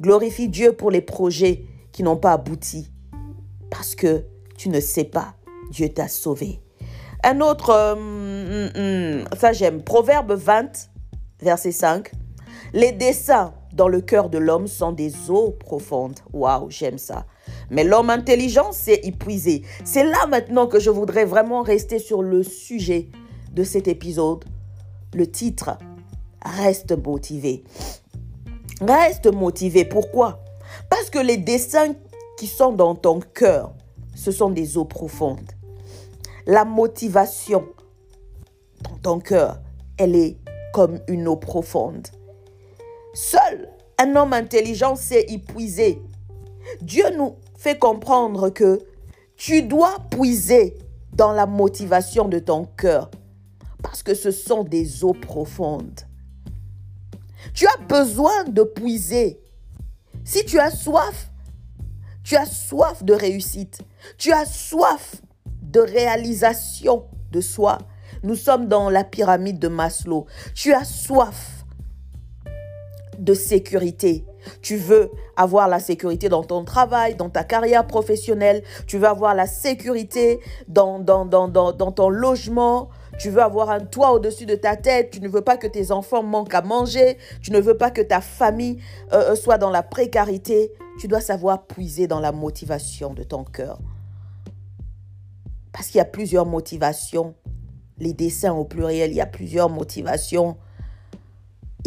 Glorifie 0.00 0.48
Dieu 0.48 0.72
pour 0.72 0.90
les 0.90 1.00
projets 1.00 1.64
qui 1.92 2.02
n'ont 2.02 2.18
pas 2.18 2.32
abouti, 2.32 2.90
parce 3.70 3.94
que 3.94 4.24
tu 4.58 4.68
ne 4.68 4.80
sais 4.80 5.04
pas, 5.04 5.35
Dieu 5.70 5.88
t'a 5.88 6.08
sauvé. 6.08 6.60
Un 7.24 7.40
autre, 7.40 7.70
euh, 7.70 7.94
mm, 7.96 9.22
mm, 9.22 9.24
ça 9.38 9.52
j'aime, 9.52 9.82
Proverbe 9.82 10.32
20, 10.32 10.90
verset 11.40 11.72
5. 11.72 12.12
Les 12.72 12.92
desseins 12.92 13.54
dans 13.72 13.88
le 13.88 14.00
cœur 14.00 14.30
de 14.30 14.38
l'homme 14.38 14.66
sont 14.66 14.92
des 14.92 15.30
eaux 15.30 15.50
profondes. 15.50 16.18
Waouh, 16.32 16.70
j'aime 16.70 16.98
ça. 16.98 17.26
Mais 17.70 17.84
l'homme 17.84 18.10
intelligent 18.10 18.72
s'est 18.72 19.00
épuisé. 19.02 19.62
C'est 19.84 20.04
là 20.04 20.26
maintenant 20.28 20.66
que 20.66 20.80
je 20.80 20.90
voudrais 20.90 21.24
vraiment 21.24 21.62
rester 21.62 21.98
sur 21.98 22.22
le 22.22 22.42
sujet 22.42 23.08
de 23.52 23.64
cet 23.64 23.88
épisode. 23.88 24.44
Le 25.14 25.30
titre, 25.30 25.78
Reste 26.46 26.96
motivé. 27.04 27.64
Reste 28.80 29.26
motivé. 29.32 29.84
Pourquoi? 29.84 30.44
Parce 30.88 31.10
que 31.10 31.18
les 31.18 31.36
desseins 31.36 31.94
qui 32.38 32.46
sont 32.46 32.72
dans 32.72 32.94
ton 32.94 33.20
cœur, 33.20 33.72
ce 34.14 34.30
sont 34.30 34.50
des 34.50 34.76
eaux 34.76 34.84
profondes. 34.84 35.55
La 36.46 36.64
motivation 36.64 37.66
dans 38.82 38.98
ton 38.98 39.18
cœur, 39.18 39.60
elle 39.98 40.14
est 40.14 40.36
comme 40.72 41.00
une 41.08 41.26
eau 41.26 41.36
profonde. 41.36 42.06
Seul 43.14 43.68
un 43.98 44.14
homme 44.14 44.32
intelligent 44.32 44.94
s'est 44.94 45.24
épuisé. 45.28 46.00
Dieu 46.82 47.04
nous 47.16 47.36
fait 47.56 47.78
comprendre 47.78 48.50
que 48.50 48.80
tu 49.36 49.62
dois 49.62 49.96
puiser 50.10 50.76
dans 51.14 51.32
la 51.32 51.46
motivation 51.46 52.28
de 52.28 52.38
ton 52.38 52.66
cœur 52.76 53.10
parce 53.82 54.02
que 54.02 54.14
ce 54.14 54.30
sont 54.30 54.64
des 54.64 55.02
eaux 55.04 55.14
profondes. 55.14 56.00
Tu 57.54 57.66
as 57.66 57.82
besoin 57.88 58.44
de 58.44 58.62
puiser. 58.62 59.40
Si 60.24 60.44
tu 60.44 60.58
as 60.58 60.70
soif, 60.70 61.30
tu 62.22 62.36
as 62.36 62.46
soif 62.46 63.02
de 63.02 63.14
réussite, 63.14 63.80
tu 64.18 64.32
as 64.32 64.44
soif 64.44 65.22
de 65.76 65.80
réalisation 65.80 67.04
de 67.32 67.42
soi. 67.42 67.76
Nous 68.22 68.34
sommes 68.34 68.66
dans 68.66 68.88
la 68.88 69.04
pyramide 69.04 69.58
de 69.58 69.68
Maslow. 69.68 70.24
Tu 70.54 70.72
as 70.72 70.84
soif 70.84 71.66
de 73.18 73.34
sécurité. 73.34 74.24
Tu 74.62 74.76
veux 74.76 75.10
avoir 75.36 75.68
la 75.68 75.78
sécurité 75.78 76.30
dans 76.30 76.44
ton 76.44 76.64
travail, 76.64 77.14
dans 77.14 77.28
ta 77.28 77.44
carrière 77.44 77.86
professionnelle. 77.86 78.62
Tu 78.86 78.96
veux 78.96 79.06
avoir 79.06 79.34
la 79.34 79.46
sécurité 79.46 80.40
dans, 80.66 80.98
dans, 80.98 81.26
dans, 81.26 81.48
dans, 81.48 81.92
ton 81.92 82.08
logement. 82.08 82.88
Tu 83.18 83.28
veux 83.28 83.42
avoir 83.42 83.68
un 83.68 83.80
toit 83.80 84.12
au-dessus 84.12 84.46
de 84.46 84.54
ta 84.54 84.76
tête. 84.76 85.10
Tu 85.10 85.20
ne 85.20 85.28
veux 85.28 85.42
pas 85.42 85.58
que 85.58 85.66
tes 85.66 85.90
enfants 85.90 86.22
manquent 86.22 86.54
à 86.54 86.62
manger. 86.62 87.18
Tu 87.42 87.52
ne 87.52 87.60
veux 87.60 87.76
pas 87.76 87.90
que 87.90 88.00
ta 88.00 88.22
famille 88.22 88.78
euh, 89.12 89.32
euh, 89.32 89.34
soit 89.34 89.58
dans 89.58 89.70
la 89.70 89.82
précarité. 89.82 90.72
Tu 90.98 91.06
dois 91.06 91.20
savoir 91.20 91.66
puiser 91.66 92.06
dans 92.06 92.20
la 92.20 92.32
motivation 92.32 93.12
de 93.12 93.24
ton 93.24 93.44
cœur. 93.44 93.78
Parce 95.76 95.88
qu'il 95.88 95.98
y 95.98 96.00
a 96.00 96.06
plusieurs 96.06 96.46
motivations. 96.46 97.34
Les 97.98 98.14
dessins 98.14 98.54
au 98.54 98.64
pluriel, 98.64 99.10
il 99.10 99.16
y 99.16 99.20
a 99.20 99.26
plusieurs 99.26 99.68
motivations 99.68 100.56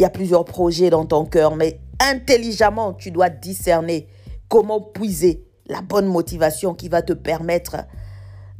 il 0.00 0.02
y 0.02 0.06
a 0.06 0.10
plusieurs 0.10 0.46
projets 0.46 0.88
dans 0.88 1.04
ton 1.04 1.26
cœur, 1.26 1.56
mais 1.56 1.78
intelligemment, 2.00 2.94
tu 2.94 3.10
dois 3.10 3.28
discerner 3.28 4.08
comment 4.48 4.80
puiser 4.80 5.44
la 5.66 5.82
bonne 5.82 6.06
motivation 6.06 6.72
qui 6.72 6.88
va 6.88 7.02
te 7.02 7.12
permettre 7.12 7.76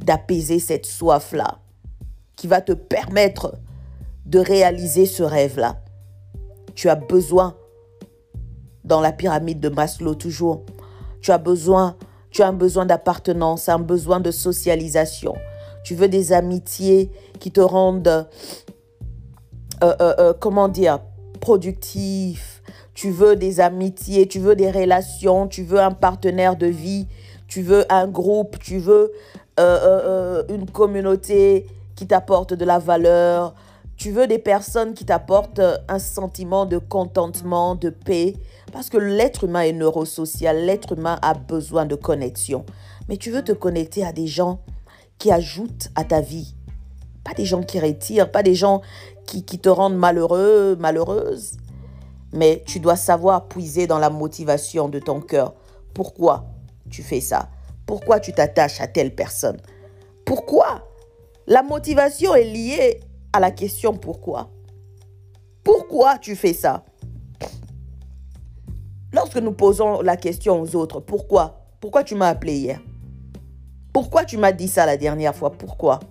d'apaiser 0.05 0.59
cette 0.59 0.85
soif-là, 0.85 1.57
qui 2.35 2.45
va 2.45 2.61
te 2.61 2.73
permettre 2.73 3.57
de 4.27 4.37
réaliser 4.37 5.07
ce 5.07 5.23
rêve-là. 5.23 5.81
Tu 6.75 6.89
as 6.89 6.95
besoin, 6.95 7.57
dans 8.83 9.01
la 9.01 9.11
pyramide 9.11 9.59
de 9.59 9.69
Maslow 9.69 10.13
toujours, 10.13 10.63
tu 11.21 11.31
as 11.31 11.39
besoin, 11.39 11.97
tu 12.31 12.41
as 12.41 12.47
un 12.47 12.53
besoin 12.53 12.85
d'appartenance, 12.85 13.69
un 13.69 13.79
besoin 13.79 14.19
de 14.19 14.31
socialisation. 14.31 15.35
Tu 15.83 15.95
veux 15.95 16.07
des 16.07 16.33
amitiés 16.33 17.11
qui 17.39 17.51
te 17.51 17.61
rendent, 17.61 18.07
euh, 18.07 19.95
euh, 19.99 20.15
euh, 20.19 20.33
comment 20.39 20.67
dire, 20.67 20.99
productif, 21.41 22.61
tu 22.93 23.11
veux 23.11 23.35
des 23.35 23.59
amitiés, 23.59 24.27
tu 24.27 24.39
veux 24.39 24.55
des 24.55 24.71
relations, 24.71 25.47
tu 25.47 25.63
veux 25.63 25.79
un 25.79 25.91
partenaire 25.91 26.55
de 26.55 26.67
vie, 26.67 27.07
tu 27.47 27.61
veux 27.61 27.85
un 27.91 28.07
groupe, 28.07 28.57
tu 28.59 28.77
veux 28.77 29.11
une 29.57 30.65
communauté 30.71 31.67
qui 31.95 32.07
t'apporte 32.07 32.55
de 32.55 32.65
la 32.65 32.79
valeur, 32.79 33.53
tu 33.95 34.09
veux 34.09 34.25
des 34.25 34.39
personnes 34.39 34.95
qui 34.95 35.05
t'apportent 35.05 35.61
un 35.87 35.99
sentiment 35.99 36.65
de 36.65 36.79
contentement, 36.79 37.75
de 37.75 37.89
paix, 37.91 38.35
parce 38.71 38.89
que 38.89 38.97
l'être 38.97 39.43
humain 39.43 39.61
est 39.61 39.73
neurosocial, 39.73 40.65
l'être 40.65 40.93
humain 40.93 41.19
a 41.21 41.33
besoin 41.33 41.85
de 41.85 41.95
connexion. 41.95 42.65
Mais 43.09 43.17
tu 43.17 43.31
veux 43.31 43.43
te 43.43 43.51
connecter 43.51 44.05
à 44.05 44.11
des 44.11 44.27
gens 44.27 44.61
qui 45.17 45.31
ajoutent 45.31 45.89
à 45.95 46.03
ta 46.03 46.21
vie, 46.21 46.55
pas 47.23 47.33
des 47.33 47.45
gens 47.45 47.61
qui 47.61 47.79
retirent, 47.79 48.31
pas 48.31 48.43
des 48.43 48.55
gens 48.55 48.81
qui, 49.25 49.43
te 49.43 49.69
rendent 49.69 49.95
malheureux, 49.95 50.75
malheureuse. 50.79 51.57
Mais 52.33 52.63
tu 52.65 52.79
dois 52.79 52.95
savoir 52.95 53.47
puiser 53.47 53.87
dans 53.87 53.99
la 53.99 54.09
motivation 54.09 54.89
de 54.89 54.99
ton 54.99 55.21
cœur. 55.21 55.53
Pourquoi 55.93 56.45
tu 56.89 57.03
fais 57.03 57.21
ça? 57.21 57.49
Pourquoi 57.85 58.19
tu 58.19 58.33
t'attaches 58.33 58.81
à 58.81 58.87
telle 58.87 59.15
personne? 59.15 59.57
Pourquoi? 60.25 60.87
La 61.47 61.63
motivation 61.63 62.35
est 62.35 62.43
liée 62.43 62.99
à 63.33 63.39
la 63.39 63.51
question 63.51 63.93
pourquoi. 63.93 64.49
Pourquoi 65.63 66.17
tu 66.17 66.35
fais 66.35 66.53
ça? 66.53 66.83
Lorsque 69.33 69.45
nous 69.45 69.53
posons 69.53 70.01
la 70.01 70.17
question 70.17 70.61
aux 70.61 70.75
autres, 70.75 70.99
pourquoi? 70.99 71.61
Pourquoi 71.79 72.03
tu 72.03 72.15
m'as 72.15 72.27
appelé 72.27 72.53
hier? 72.53 72.81
Pourquoi 73.93 74.25
tu 74.25 74.35
m'as 74.35 74.51
dit 74.51 74.67
ça 74.67 74.85
la 74.85 74.97
dernière 74.97 75.33
fois? 75.33 75.53
Pourquoi? 75.53 76.01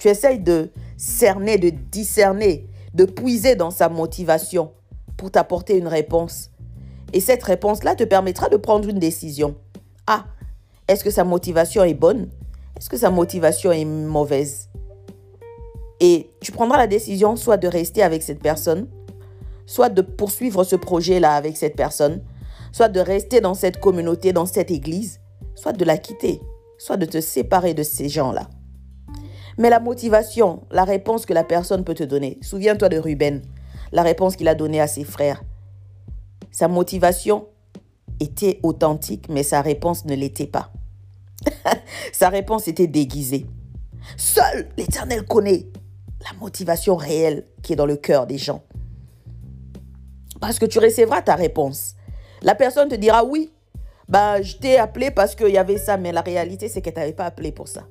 Tu 0.00 0.06
essayes 0.06 0.38
de 0.38 0.70
cerner, 0.96 1.58
de 1.58 1.70
discerner, 1.70 2.68
de 2.94 3.06
puiser 3.06 3.56
dans 3.56 3.72
sa 3.72 3.88
motivation 3.88 4.70
pour 5.16 5.32
t'apporter 5.32 5.78
une 5.78 5.88
réponse. 5.88 6.50
Et 7.12 7.18
cette 7.18 7.42
réponse-là 7.42 7.96
te 7.96 8.04
permettra 8.04 8.48
de 8.48 8.56
prendre 8.56 8.88
une 8.88 9.00
décision. 9.00 9.56
Ah, 10.06 10.26
est-ce 10.86 11.02
que 11.02 11.10
sa 11.10 11.24
motivation 11.24 11.82
est 11.82 11.94
bonne? 11.94 12.28
Est-ce 12.78 12.88
que 12.88 12.96
sa 12.96 13.10
motivation 13.10 13.72
est 13.72 13.84
mauvaise? 13.84 14.68
Et 15.98 16.30
tu 16.40 16.52
prendras 16.52 16.78
la 16.78 16.86
décision 16.86 17.34
soit 17.34 17.56
de 17.56 17.66
rester 17.66 18.04
avec 18.04 18.22
cette 18.22 18.40
personne, 18.40 18.86
soit 19.68 19.90
de 19.90 20.00
poursuivre 20.00 20.64
ce 20.64 20.76
projet-là 20.76 21.34
avec 21.34 21.58
cette 21.58 21.76
personne, 21.76 22.22
soit 22.72 22.88
de 22.88 23.00
rester 23.00 23.42
dans 23.42 23.52
cette 23.52 23.78
communauté, 23.78 24.32
dans 24.32 24.46
cette 24.46 24.70
église, 24.70 25.20
soit 25.54 25.74
de 25.74 25.84
la 25.84 25.98
quitter, 25.98 26.40
soit 26.78 26.96
de 26.96 27.04
te 27.04 27.20
séparer 27.20 27.74
de 27.74 27.82
ces 27.82 28.08
gens-là. 28.08 28.48
Mais 29.58 29.68
la 29.68 29.78
motivation, 29.78 30.62
la 30.70 30.84
réponse 30.84 31.26
que 31.26 31.34
la 31.34 31.44
personne 31.44 31.84
peut 31.84 31.94
te 31.94 32.02
donner. 32.02 32.38
Souviens-toi 32.40 32.88
de 32.88 32.96
Ruben, 32.96 33.42
la 33.92 34.02
réponse 34.02 34.36
qu'il 34.36 34.48
a 34.48 34.54
donnée 34.54 34.80
à 34.80 34.86
ses 34.86 35.04
frères. 35.04 35.44
Sa 36.50 36.66
motivation 36.66 37.46
était 38.20 38.60
authentique, 38.62 39.28
mais 39.28 39.42
sa 39.42 39.60
réponse 39.60 40.06
ne 40.06 40.14
l'était 40.14 40.46
pas. 40.46 40.72
sa 42.12 42.30
réponse 42.30 42.68
était 42.68 42.86
déguisée. 42.86 43.46
Seul 44.16 44.66
l'Éternel 44.78 45.26
connaît 45.26 45.66
la 46.22 46.38
motivation 46.40 46.96
réelle 46.96 47.44
qui 47.62 47.74
est 47.74 47.76
dans 47.76 47.84
le 47.84 47.96
cœur 47.96 48.26
des 48.26 48.38
gens. 48.38 48.62
Parce 50.40 50.58
que 50.58 50.66
tu 50.66 50.78
recevras 50.78 51.22
ta 51.22 51.34
réponse. 51.34 51.94
La 52.42 52.54
personne 52.54 52.88
te 52.88 52.94
dira 52.94 53.24
oui, 53.24 53.52
bah, 54.08 54.40
je 54.40 54.56
t'ai 54.56 54.78
appelé 54.78 55.10
parce 55.10 55.34
qu'il 55.34 55.48
y 55.48 55.58
avait 55.58 55.78
ça, 55.78 55.96
mais 55.96 56.12
la 56.12 56.22
réalité, 56.22 56.68
c'est 56.68 56.80
qu'elle 56.80 56.94
t'avait 56.94 57.12
pas 57.12 57.26
appelé 57.26 57.52
pour 57.52 57.68
ça. 57.68 57.82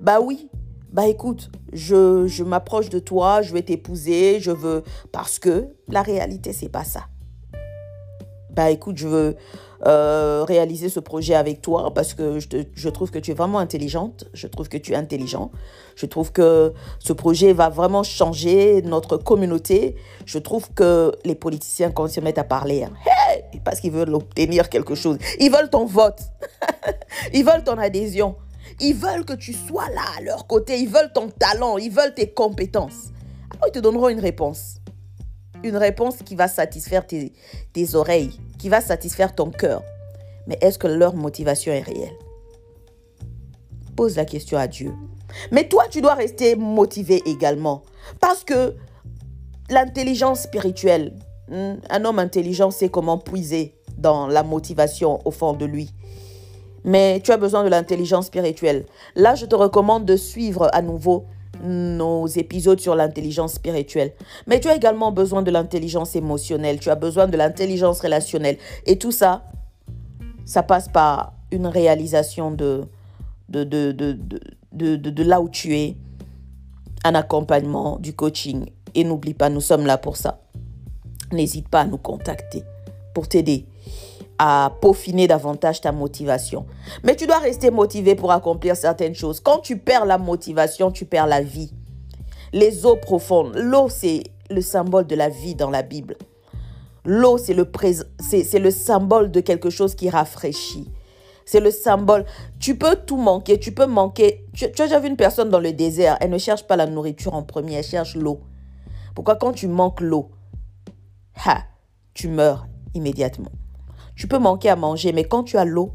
Bah 0.00 0.20
oui, 0.20 0.48
bah 0.92 1.06
écoute, 1.06 1.50
je, 1.72 2.42
m'approche 2.42 2.88
de 2.88 2.98
toi, 2.98 3.42
je 3.42 3.52
vais 3.52 3.62
t'épouser, 3.62 4.40
je 4.40 4.50
veux... 4.50 4.82
Parce 5.12 5.38
que 5.38 5.68
la 5.88 6.02
réalité, 6.02 6.52
c'est 6.52 6.68
pas 6.68 6.84
ça. 6.84 7.06
Bah 8.50 8.70
écoute, 8.70 8.96
je 8.98 9.08
veux 9.08 9.36
euh, 9.86 10.44
réaliser 10.46 10.88
ce 10.88 11.00
projet 11.00 11.34
avec 11.34 11.62
toi 11.62 11.92
parce 11.94 12.12
que 12.12 12.38
je, 12.38 12.88
trouve 12.90 13.10
que 13.10 13.18
tu 13.18 13.30
es 13.30 13.34
vraiment 13.34 13.58
intelligente, 13.58 14.24
je 14.34 14.46
trouve 14.46 14.68
que 14.68 14.76
tu 14.76 14.92
es 14.92 14.96
intelligent, 14.96 15.50
je 15.96 16.06
trouve 16.06 16.32
que 16.32 16.74
ce 16.98 17.12
projet 17.12 17.52
va 17.52 17.70
vraiment 17.70 18.02
changer 18.02 18.82
notre 18.82 19.16
communauté, 19.16 19.96
je 20.26 20.38
trouve 20.38 20.70
que 20.74 21.12
les 21.24 21.34
politiciens, 21.34 21.90
quand 21.90 22.06
ils 22.06 22.12
se 22.12 22.20
mettent 22.20 22.38
à 22.38 22.44
parler, 22.44 22.84
hein, 22.84 22.92
parce 23.64 23.80
qu'ils 23.80 23.92
veulent 23.92 24.14
obtenir 24.14 24.68
quelque 24.68 24.94
chose, 24.94 25.16
ils 25.38 25.50
veulent 25.50 25.70
ton 25.70 25.86
vote, 25.86 26.20
ils 27.32 27.44
veulent 27.44 27.64
ton 27.64 27.78
adhésion. 27.78 28.36
Ils 28.80 28.94
veulent 28.94 29.24
que 29.24 29.34
tu 29.34 29.52
sois 29.52 29.88
là 29.90 30.02
à 30.16 30.22
leur 30.22 30.46
côté. 30.46 30.78
Ils 30.78 30.88
veulent 30.88 31.12
ton 31.12 31.28
talent. 31.28 31.76
Ils 31.76 31.90
veulent 31.90 32.14
tes 32.14 32.30
compétences. 32.30 33.10
Alors, 33.50 33.68
ils 33.68 33.72
te 33.72 33.78
donneront 33.78 34.08
une 34.08 34.20
réponse. 34.20 34.79
Une 35.62 35.76
réponse 35.76 36.18
qui 36.24 36.34
va 36.34 36.48
satisfaire 36.48 37.06
tes, 37.06 37.32
oreilles, 37.94 38.38
qui 38.58 38.68
va 38.68 38.80
satisfaire 38.80 39.34
ton 39.34 39.50
cœur. 39.50 39.82
Mais 40.46 40.58
est-ce 40.60 40.78
que 40.78 40.86
leur 40.86 41.14
motivation 41.14 41.72
est 41.72 41.82
réelle? 41.82 42.16
Pose 43.96 44.16
la 44.16 44.24
question 44.24 44.58
à 44.58 44.66
Dieu. 44.66 44.94
Mais 45.52 45.68
toi, 45.68 45.84
tu 45.90 46.00
dois 46.00 46.14
rester 46.14 46.56
motivé 46.56 47.22
également. 47.26 47.82
Parce 48.20 48.42
que 48.42 48.74
l'intelligence 49.68 50.40
spirituelle, 50.40 51.14
hmm, 51.48 51.74
un 51.88 52.04
homme 52.04 52.18
intelligent 52.18 52.70
sait 52.70 52.88
comment 52.88 53.18
puiser 53.18 53.74
dans 53.98 54.26
la 54.26 54.42
motivation 54.42 55.20
au 55.26 55.30
fond 55.30 55.52
de 55.52 55.66
lui. 55.66 55.92
Mais 56.84 57.20
tu 57.22 57.32
as 57.32 57.36
besoin 57.36 57.62
de 57.62 57.68
l'intelligence 57.68 58.26
spirituelle. 58.26 58.86
Là, 59.14 59.34
je 59.34 59.44
te 59.44 59.54
recommande 59.54 60.06
de 60.06 60.16
suivre 60.16 60.70
à 60.72 60.80
nouveau 60.80 61.26
nos 61.62 62.26
épisodes 62.26 62.80
sur 62.80 62.94
l'intelligence 62.94 63.54
spirituelle. 63.54 64.12
Mais 64.46 64.60
tu 64.60 64.68
as 64.68 64.76
également 64.76 65.12
besoin 65.12 65.42
de 65.42 65.50
l'intelligence 65.50 66.16
émotionnelle, 66.16 66.80
tu 66.80 66.90
as 66.90 66.94
besoin 66.94 67.26
de 67.26 67.36
l'intelligence 67.36 68.00
relationnelle. 68.00 68.58
Et 68.86 68.98
tout 68.98 69.12
ça, 69.12 69.44
ça 70.44 70.62
passe 70.62 70.88
par 70.88 71.34
une 71.52 71.66
réalisation 71.66 72.50
de, 72.50 72.84
de, 73.48 73.64
de, 73.64 73.92
de, 73.92 74.96
de, 74.96 75.22
là 75.22 75.40
où 75.40 75.48
tu 75.48 75.76
es, 75.76 75.96
un 77.04 77.14
accompagnement, 77.14 77.98
du 77.98 78.14
coaching. 78.14 78.66
Et 78.94 79.04
n'oublie 79.04 79.34
pas, 79.34 79.48
nous 79.48 79.60
sommes 79.60 79.86
là 79.86 79.98
pour 79.98 80.16
ça. 80.16 80.40
N'hésite 81.32 81.68
pas 81.68 81.80
à 81.80 81.86
nous 81.86 81.98
contacter 81.98 82.64
pour 83.14 83.28
t'aider 83.28 83.64
à 84.42 84.72
peaufiner 84.80 85.26
davantage 85.26 85.82
ta 85.82 85.92
motivation. 85.92 86.64
Mais 87.04 87.14
tu 87.14 87.26
dois 87.26 87.40
rester 87.40 87.70
motivé 87.70 88.14
pour 88.14 88.32
accomplir 88.32 88.74
certaines 88.74 89.14
choses. 89.14 89.38
Quand 89.38 89.58
tu 89.58 89.76
perds 89.76 90.06
la 90.06 90.16
motivation, 90.16 90.90
tu 90.90 91.04
perds 91.04 91.26
la 91.26 91.42
vie. 91.42 91.74
Les 92.54 92.86
eaux 92.86 92.96
profondes. 92.96 93.54
L'eau, 93.54 93.90
c'est 93.90 94.22
le 94.48 94.62
symbole 94.62 95.06
de 95.06 95.14
la 95.14 95.28
vie 95.28 95.54
dans 95.54 95.68
la 95.68 95.82
Bible. 95.82 96.16
L'eau, 97.04 97.36
c'est 97.36 97.52
le, 97.52 97.70
c'est 98.18 98.58
le 98.58 98.70
symbole 98.70 99.30
de 99.30 99.40
quelque 99.40 99.68
chose 99.68 99.94
qui 99.94 100.08
rafraîchit. 100.08 100.90
C'est 101.44 101.60
le 101.60 101.70
symbole. 101.70 102.24
Tu 102.58 102.78
peux 102.78 102.96
tout 102.96 103.18
manquer. 103.18 103.60
Tu 103.60 103.72
peux 103.72 103.84
manquer. 103.84 104.46
Tu, 104.54 104.64
as 104.64 104.68
déjà 104.68 105.00
vu 105.00 105.08
une 105.08 105.16
personne 105.16 105.50
dans 105.50 105.60
le 105.60 105.74
désert. 105.74 106.16
Elle 106.22 106.30
ne 106.30 106.38
cherche 106.38 106.66
pas 106.66 106.76
la 106.76 106.86
nourriture 106.86 107.34
en 107.34 107.42
premier. 107.42 107.74
Elle 107.74 107.84
cherche 107.84 108.16
l'eau. 108.16 108.40
Pourquoi 109.14 109.36
quand 109.36 109.52
tu 109.52 109.68
manques 109.68 110.00
l'eau, 110.00 110.30
tu 112.14 112.28
meurs 112.28 112.66
immédiatement. 112.94 113.50
Tu 114.20 114.28
peux 114.28 114.38
manquer 114.38 114.68
à 114.68 114.76
manger, 114.76 115.14
mais 115.14 115.24
quand 115.24 115.44
tu 115.44 115.56
as 115.56 115.64
l'eau, 115.64 115.92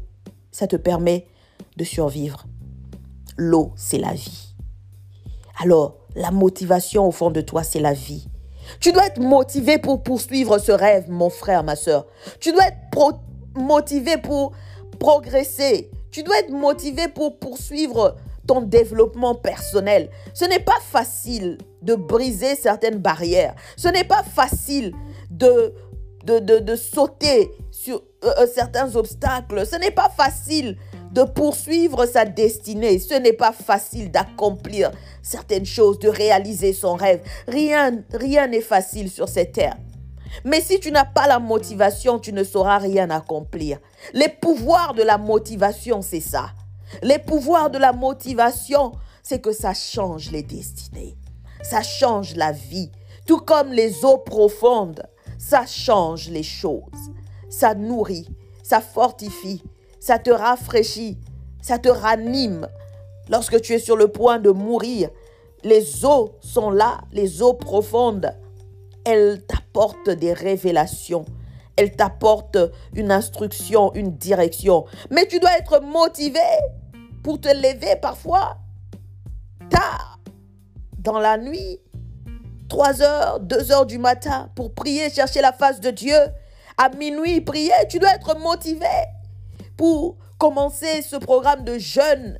ça 0.50 0.66
te 0.66 0.74
permet 0.74 1.28
de 1.76 1.84
survivre. 1.84 2.44
L'eau, 3.36 3.70
c'est 3.76 3.98
la 3.98 4.14
vie. 4.14 4.52
Alors, 5.60 5.98
la 6.16 6.32
motivation 6.32 7.06
au 7.06 7.12
fond 7.12 7.30
de 7.30 7.40
toi, 7.40 7.62
c'est 7.62 7.78
la 7.78 7.92
vie. 7.92 8.26
Tu 8.80 8.90
dois 8.90 9.06
être 9.06 9.20
motivé 9.20 9.78
pour 9.78 10.02
poursuivre 10.02 10.58
ce 10.58 10.72
rêve, 10.72 11.08
mon 11.08 11.30
frère, 11.30 11.62
ma 11.62 11.76
soeur. 11.76 12.04
Tu 12.40 12.50
dois 12.50 12.64
être 12.66 13.20
motivé 13.54 14.16
pour 14.16 14.50
progresser. 14.98 15.92
Tu 16.10 16.24
dois 16.24 16.40
être 16.40 16.50
motivé 16.50 17.06
pour 17.06 17.38
poursuivre 17.38 18.16
ton 18.48 18.60
développement 18.60 19.36
personnel. 19.36 20.10
Ce 20.34 20.44
n'est 20.44 20.58
pas 20.58 20.80
facile 20.80 21.58
de 21.80 21.94
briser 21.94 22.56
certaines 22.56 22.98
barrières. 22.98 23.54
Ce 23.76 23.86
n'est 23.86 24.02
pas 24.02 24.24
facile 24.24 24.94
de, 25.30 25.72
de, 26.24 26.40
de, 26.40 26.58
de 26.58 26.74
sauter 26.74 27.52
euh, 27.92 27.98
euh, 28.24 28.46
certains 28.52 28.94
obstacles. 28.96 29.66
Ce 29.66 29.76
n'est 29.76 29.90
pas 29.90 30.08
facile 30.08 30.76
de 31.12 31.22
poursuivre 31.22 32.06
sa 32.06 32.24
destinée. 32.24 32.98
Ce 32.98 33.14
n'est 33.14 33.32
pas 33.32 33.52
facile 33.52 34.10
d'accomplir 34.10 34.90
certaines 35.22 35.66
choses, 35.66 35.98
de 35.98 36.08
réaliser 36.08 36.72
son 36.72 36.94
rêve. 36.94 37.20
Rien, 37.48 38.02
rien 38.12 38.46
n'est 38.46 38.60
facile 38.60 39.10
sur 39.10 39.28
cette 39.28 39.52
terre. 39.52 39.76
Mais 40.44 40.60
si 40.60 40.80
tu 40.80 40.90
n'as 40.90 41.04
pas 41.04 41.26
la 41.26 41.38
motivation, 41.38 42.18
tu 42.18 42.32
ne 42.32 42.44
sauras 42.44 42.78
rien 42.78 43.10
accomplir. 43.10 43.78
Les 44.12 44.28
pouvoirs 44.28 44.94
de 44.94 45.02
la 45.02 45.18
motivation, 45.18 46.02
c'est 46.02 46.20
ça. 46.20 46.50
Les 47.02 47.18
pouvoirs 47.18 47.70
de 47.70 47.78
la 47.78 47.92
motivation, 47.92 48.92
c'est 49.22 49.40
que 49.40 49.52
ça 49.52 49.74
change 49.74 50.30
les 50.30 50.42
destinées. 50.42 51.16
Ça 51.62 51.82
change 51.82 52.36
la 52.36 52.52
vie. 52.52 52.90
Tout 53.26 53.40
comme 53.40 53.72
les 53.72 54.04
eaux 54.04 54.18
profondes, 54.18 55.02
ça 55.38 55.66
change 55.66 56.28
les 56.28 56.42
choses 56.42 57.10
ça 57.56 57.74
nourrit, 57.74 58.28
ça 58.62 58.82
fortifie, 58.82 59.62
ça 59.98 60.18
te 60.18 60.30
rafraîchit, 60.30 61.16
ça 61.62 61.78
te 61.78 61.88
ranime. 61.88 62.68
Lorsque 63.30 63.62
tu 63.62 63.72
es 63.72 63.78
sur 63.78 63.96
le 63.96 64.08
point 64.08 64.38
de 64.38 64.50
mourir, 64.50 65.08
les 65.64 66.04
eaux 66.04 66.34
sont 66.40 66.68
là, 66.70 67.00
les 67.12 67.40
eaux 67.40 67.54
profondes. 67.54 68.30
Elles 69.06 69.42
t'apportent 69.46 70.10
des 70.10 70.34
révélations. 70.34 71.24
Elles 71.76 71.96
t'apportent 71.96 72.58
une 72.94 73.10
instruction, 73.10 73.90
une 73.94 74.12
direction. 74.12 74.84
Mais 75.10 75.26
tu 75.26 75.38
dois 75.38 75.56
être 75.56 75.80
motivé 75.80 76.40
pour 77.22 77.40
te 77.40 77.48
lever 77.48 77.96
parfois 78.02 78.58
tard 79.70 80.20
dans 80.98 81.18
la 81.18 81.38
nuit, 81.38 81.80
3 82.68 83.00
heures, 83.00 83.40
2 83.40 83.72
heures 83.72 83.86
du 83.86 83.96
matin 83.96 84.50
pour 84.54 84.74
prier, 84.74 85.08
chercher 85.08 85.40
la 85.40 85.52
face 85.54 85.80
de 85.80 85.90
Dieu 85.90 86.18
à 86.78 86.88
minuit 86.90 87.40
prier. 87.40 87.72
Tu 87.88 87.98
dois 87.98 88.14
être 88.14 88.38
motivé 88.38 88.86
pour 89.76 90.16
commencer 90.38 91.02
ce 91.02 91.16
programme 91.16 91.64
de 91.64 91.78
jeûne. 91.78 92.38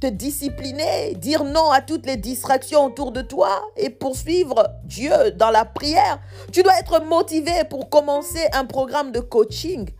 Te 0.00 0.06
discipliner, 0.06 1.14
dire 1.16 1.42
non 1.42 1.70
à 1.70 1.80
toutes 1.80 2.06
les 2.06 2.16
distractions 2.16 2.84
autour 2.84 3.10
de 3.10 3.20
toi 3.20 3.62
et 3.76 3.90
poursuivre 3.90 4.68
Dieu 4.84 5.32
dans 5.36 5.50
la 5.50 5.64
prière. 5.64 6.20
Tu 6.52 6.62
dois 6.62 6.78
être 6.78 7.04
motivé 7.04 7.64
pour 7.68 7.88
commencer 7.88 8.46
un 8.52 8.64
programme 8.64 9.10
de 9.10 9.18
coaching. 9.18 9.90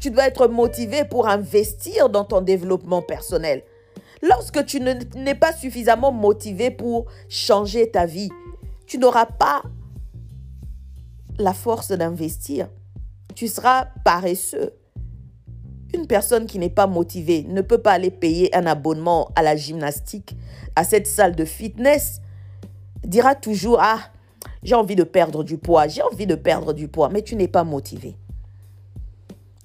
Tu 0.00 0.10
dois 0.10 0.26
être 0.26 0.48
motivé 0.48 1.04
pour 1.04 1.28
investir 1.28 2.08
dans 2.08 2.24
ton 2.24 2.40
développement 2.40 3.02
personnel. 3.02 3.62
Lorsque 4.20 4.64
tu 4.64 4.80
n'es 4.80 5.34
pas 5.34 5.52
suffisamment 5.52 6.10
motivé 6.10 6.70
pour 6.72 7.06
changer 7.28 7.90
ta 7.90 8.04
vie, 8.04 8.30
tu 8.86 8.98
n'auras 8.98 9.26
pas 9.26 9.62
la 11.38 11.52
force 11.52 11.92
d'investir. 11.92 12.68
Tu 13.34 13.48
seras 13.48 13.86
paresseux. 14.04 14.72
Une 15.94 16.06
personne 16.06 16.46
qui 16.46 16.58
n'est 16.58 16.70
pas 16.70 16.86
motivée 16.86 17.44
ne 17.48 17.60
peut 17.60 17.78
pas 17.78 17.92
aller 17.92 18.10
payer 18.10 18.54
un 18.54 18.66
abonnement 18.66 19.30
à 19.36 19.42
la 19.42 19.56
gymnastique, 19.56 20.36
à 20.74 20.84
cette 20.84 21.06
salle 21.06 21.36
de 21.36 21.44
fitness. 21.44 22.20
Dira 23.04 23.34
toujours, 23.34 23.78
ah, 23.80 24.00
j'ai 24.62 24.74
envie 24.74 24.96
de 24.96 25.04
perdre 25.04 25.44
du 25.44 25.58
poids, 25.58 25.86
j'ai 25.86 26.02
envie 26.02 26.26
de 26.26 26.34
perdre 26.34 26.72
du 26.72 26.88
poids, 26.88 27.08
mais 27.08 27.22
tu 27.22 27.36
n'es 27.36 27.48
pas 27.48 27.64
motivé. 27.64 28.16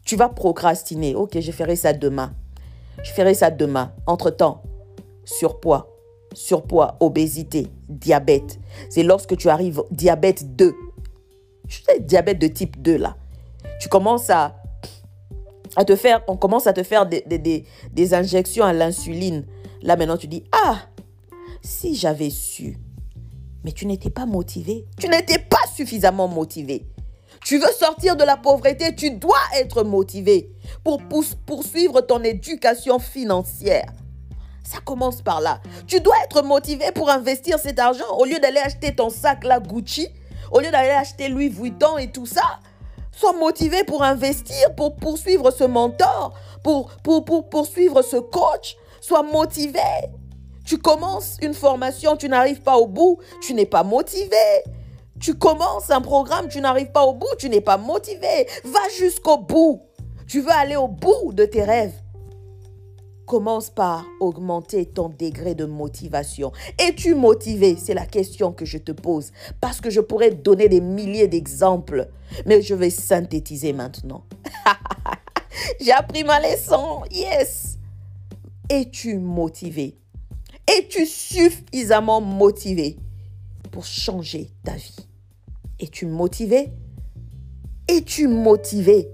Tu 0.03 0.15
vas 0.15 0.29
procrastiner. 0.29 1.15
Ok, 1.15 1.39
je 1.39 1.51
ferai 1.51 1.75
ça 1.75 1.93
demain. 1.93 2.33
Je 3.03 3.11
ferai 3.11 3.33
ça 3.33 3.49
demain. 3.49 3.93
Entre-temps, 4.05 4.61
surpoids, 5.25 5.95
surpoids, 6.33 6.97
obésité, 6.99 7.67
diabète. 7.89 8.59
C'est 8.89 9.03
lorsque 9.03 9.37
tu 9.37 9.49
arrives 9.49 9.81
diabète 9.91 10.55
2, 10.55 10.73
tu 11.67 11.81
sais, 11.83 11.99
diabète 11.99 12.39
de 12.39 12.47
type 12.47 12.81
2 12.81 12.97
là. 12.97 13.15
Tu 13.79 13.89
commences 13.89 14.29
à, 14.29 14.55
à 15.75 15.85
te 15.85 15.95
faire, 15.95 16.21
on 16.27 16.37
commence 16.37 16.67
à 16.67 16.73
te 16.73 16.83
faire 16.83 17.05
des, 17.05 17.21
des, 17.21 17.65
des, 17.91 18.13
injections 18.13 18.65
à 18.65 18.73
l'insuline. 18.73 19.45
Là 19.81 19.95
maintenant 19.95 20.17
tu 20.17 20.27
dis, 20.27 20.43
ah, 20.51 20.79
si 21.61 21.95
j'avais 21.95 22.29
su. 22.29 22.77
Mais 23.63 23.71
tu 23.71 23.85
n'étais 23.85 24.09
pas 24.09 24.25
motivé. 24.25 24.85
Tu 24.99 25.07
n'étais 25.07 25.37
pas 25.37 25.57
suffisamment 25.75 26.27
motivé. 26.27 26.87
Tu 27.43 27.57
veux 27.57 27.71
sortir 27.71 28.15
de 28.15 28.23
la 28.23 28.37
pauvreté, 28.37 28.95
tu 28.95 29.11
dois 29.11 29.39
être 29.55 29.83
motivé 29.83 30.51
pour 30.83 31.01
poursuivre 31.45 32.01
ton 32.01 32.23
éducation 32.23 32.99
financière. 32.99 33.91
Ça 34.63 34.77
commence 34.85 35.21
par 35.21 35.41
là. 35.41 35.59
Tu 35.87 35.99
dois 36.01 36.15
être 36.23 36.43
motivé 36.43 36.91
pour 36.93 37.09
investir 37.09 37.57
cet 37.57 37.79
argent 37.79 38.05
au 38.17 38.25
lieu 38.25 38.39
d'aller 38.39 38.59
acheter 38.59 38.95
ton 38.95 39.09
sac 39.09 39.43
là 39.43 39.59
Gucci 39.59 40.07
au 40.51 40.59
lieu 40.59 40.69
d'aller 40.69 40.89
acheter 40.89 41.29
Louis 41.29 41.49
Vuitton 41.49 41.97
et 41.97 42.11
tout 42.11 42.25
ça, 42.25 42.59
sois 43.11 43.33
motivé 43.33 43.83
pour 43.83 44.03
investir, 44.03 44.75
pour 44.75 44.95
poursuivre 44.95 45.51
ce 45.51 45.63
mentor, 45.63 46.33
pour, 46.63 46.91
pour, 47.03 47.25
pour 47.25 47.49
poursuivre 47.49 48.01
ce 48.01 48.17
coach. 48.17 48.77
Sois 48.99 49.23
motivé. 49.23 49.79
Tu 50.63 50.77
commences 50.77 51.37
une 51.41 51.55
formation, 51.55 52.15
tu 52.15 52.29
n'arrives 52.29 52.61
pas 52.61 52.77
au 52.77 52.87
bout, 52.87 53.17
tu 53.41 53.53
n'es 53.53 53.65
pas 53.65 53.83
motivé. 53.83 54.63
Tu 55.19 55.35
commences 55.35 55.89
un 55.89 56.01
programme, 56.01 56.47
tu 56.47 56.61
n'arrives 56.61 56.91
pas 56.91 57.03
au 57.03 57.13
bout, 57.13 57.35
tu 57.37 57.49
n'es 57.49 57.61
pas 57.61 57.77
motivé. 57.77 58.47
Va 58.63 58.79
jusqu'au 58.97 59.37
bout. 59.37 59.81
Tu 60.27 60.41
veux 60.41 60.51
aller 60.51 60.75
au 60.75 60.87
bout 60.87 61.33
de 61.33 61.45
tes 61.45 61.63
rêves. 61.63 61.93
Commence 63.31 63.69
par 63.69 64.05
augmenter 64.19 64.85
ton 64.85 65.07
degré 65.07 65.55
de 65.55 65.63
motivation. 65.63 66.51
Es-tu 66.77 67.15
motivé? 67.15 67.77
C'est 67.77 67.93
la 67.93 68.05
question 68.05 68.51
que 68.51 68.65
je 68.65 68.77
te 68.77 68.91
pose. 68.91 69.31
Parce 69.61 69.79
que 69.79 69.89
je 69.89 70.01
pourrais 70.01 70.31
donner 70.31 70.67
des 70.67 70.81
milliers 70.81 71.29
d'exemples. 71.29 72.09
Mais 72.45 72.61
je 72.61 72.75
vais 72.75 72.89
synthétiser 72.89 73.71
maintenant. 73.71 74.25
J'ai 75.79 75.93
appris 75.93 76.25
ma 76.25 76.41
leçon. 76.41 77.03
Yes. 77.09 77.77
Es-tu 78.67 79.17
motivé? 79.17 79.97
Es-tu 80.67 81.05
suffisamment 81.05 82.19
motivé 82.19 82.97
pour 83.71 83.85
changer 83.85 84.51
ta 84.65 84.73
vie? 84.73 85.07
Es-tu 85.79 86.05
motivé? 86.05 86.73
Es-tu 87.87 88.27
motivé 88.27 89.07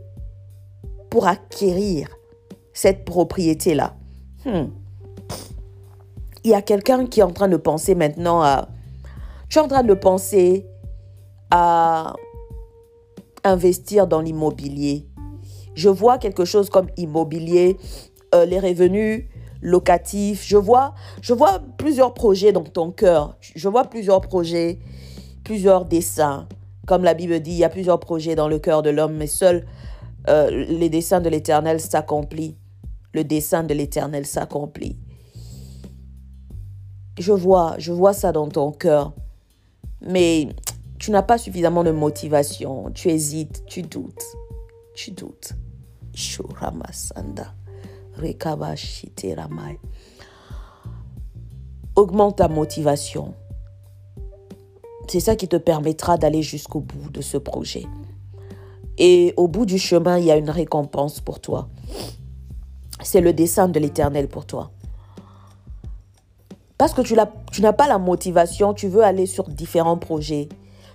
pour 1.12 1.28
acquérir 1.28 2.10
cette 2.74 3.06
propriété-là? 3.06 3.97
Hmm. 4.48 4.70
il 6.46 6.52
y 6.52 6.54
a 6.54 6.62
quelqu'un 6.62 7.06
qui 7.06 7.20
est 7.20 7.24
en 7.24 7.34
train 7.34 7.50
de 7.50 7.58
penser 7.58 7.96
maintenant 7.96 8.42
à... 8.42 8.70
Tu 9.50 9.60
es 9.60 9.62
en 9.62 9.68
train 9.68 9.84
de 9.84 9.94
penser 9.94 10.66
à 11.52 12.14
investir 13.44 14.08
dans 14.08 14.22
l'immobilier. 14.22 15.06
Je 15.76 15.90
vois 15.90 16.18
quelque 16.18 16.46
chose 16.46 16.70
comme 16.70 16.88
immobilier, 16.96 17.76
euh, 18.34 18.46
les 18.46 18.60
revenus 18.60 19.26
locatifs. 19.62 20.46
Je 20.48 20.56
vois, 20.56 20.94
plusieurs 21.78 22.14
projets 22.14 22.54
dans 22.54 22.64
ton 22.64 22.92
cœur. 22.92 23.36
Je 23.42 23.68
vois 23.68 23.84
plusieurs 23.84 24.22
projets, 24.22 24.80
plusieurs 25.44 25.84
dessins. 25.84 26.48
Comme 26.86 27.04
la 27.04 27.14
Bible 27.14 27.42
dit, 27.42 27.52
il 27.52 27.58
y 27.58 27.64
a 27.66 27.70
plusieurs 27.70 28.00
projets 28.00 28.36
dans 28.36 28.48
le 28.48 28.60
cœur 28.60 28.82
de 28.82 28.92
l'homme, 28.92 29.18
mais 29.18 29.28
seuls 29.28 29.66
euh, 30.30 30.50
les 30.50 30.90
dessins 30.90 31.20
de 31.20 31.28
l'Éternel 31.28 31.82
s'accomplissent. 31.82 32.56
Le 33.14 33.24
dessin 33.24 33.64
de 33.64 33.74
l'Éternel 33.74 34.26
s'accomplit. 34.26 34.98
Je 37.18 37.32
vois, 37.32 37.76
je 37.80 37.92
vois 37.92 38.14
ça 38.14 38.32
dans 38.32 38.48
ton 38.48 38.72
cœur. 38.72 39.14
Mais 40.02 40.50
tu 41.00 41.12
n'as 41.12 41.24
pas 41.24 41.38
suffisamment 41.38 41.84
de 41.84 41.92
motivation. 41.92 42.92
Tu 42.92 43.10
hésites, 43.10 43.64
tu 43.66 43.82
doutes. 43.82 44.26
Tu 44.96 45.12
doutes. 45.12 45.54
Augmente 51.96 52.38
ta 52.38 52.48
motivation. 52.48 53.34
C'est 55.08 55.20
ça 55.20 55.36
qui 55.36 55.48
te 55.48 55.56
permettra 55.56 56.18
d'aller 56.18 56.42
jusqu'au 56.42 56.82
bout 56.82 57.10
de 57.10 57.22
ce 57.22 57.38
projet. 57.38 57.86
Et 58.98 59.34
au 59.38 59.48
bout 59.48 59.66
du 59.66 59.78
chemin, 59.78 60.18
il 60.18 60.26
y 60.26 60.32
a 60.32 60.38
une 60.38 60.50
récompense 60.50 61.22
pour 61.22 61.40
toi. 61.40 61.70
C'est 63.04 63.22
le 63.22 63.34
dessein 63.34 63.68
de 63.68 63.80
l'Éternel 63.80 64.28
pour 64.28 64.46
toi. 64.46 64.72
Parce 66.78 66.94
que 66.94 67.02
tu 67.02 67.16
n'as 67.62 67.74
pas 67.74 67.88
la 67.88 67.98
motivation, 67.98 68.74
tu 68.74 68.88
veux 68.88 69.04
aller 69.04 69.26
sur 69.26 69.50
différents 69.50 69.98
projets. 69.98 70.48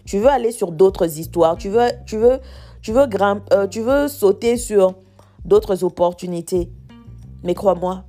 Tu 0.04 0.18
veux 0.18 0.28
aller 0.28 0.52
sur 0.52 0.72
d'autres 0.72 1.18
histoires. 1.18 1.56
Tu 1.56 1.68
veux, 1.68 1.88
tu 2.06 2.16
veux, 2.16 2.40
tu 2.80 2.92
veux, 2.92 3.06
euh, 3.52 3.66
tu 3.66 3.80
veux 3.80 4.08
sauter 4.08 4.56
sur 4.56 4.94
d'autres 5.44 5.84
opportunités. 5.84 6.70
Mais 7.42 7.54
crois-moi, 7.54 8.04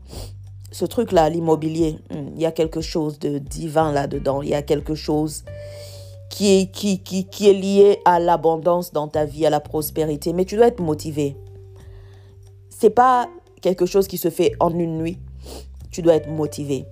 ce 0.72 0.86
truc-là, 0.86 1.30
l'immobilier, 1.30 2.00
hmm, 2.12 2.30
il 2.36 2.42
y 2.42 2.46
a 2.46 2.52
quelque 2.52 2.82
chose 2.82 3.20
de 3.20 3.38
divin 3.38 3.92
là-dedans. 3.92 4.42
Il 4.42 4.50
y 4.50 4.56
a 4.56 4.62
quelque 4.62 4.96
chose 4.96 5.44
qui 6.30 6.60
est, 6.60 6.72
qui, 6.72 7.50
est 7.50 7.54
lié 7.54 8.00
à 8.06 8.20
l'abondance 8.20 8.92
dans 8.92 9.08
ta 9.08 9.26
vie, 9.26 9.46
à 9.46 9.52
la 9.52 9.60
prospérité. 9.60 10.34
Mais 10.34 10.46
tu 10.46 10.56
dois 10.56 10.68
être 10.68 10.82
motivé. 10.82 11.38
C'est 12.70 12.90
pas 12.90 13.30
quelque 13.64 13.88
chose 13.88 14.08
qui 14.08 14.18
se 14.18 14.30
fait 14.30 14.52
en 14.60 14.70
une 14.78 14.98
nuit. 15.00 15.18
Tu 15.90 16.04
dois 16.04 16.16
être 16.16 16.30
motivé. 16.30 16.86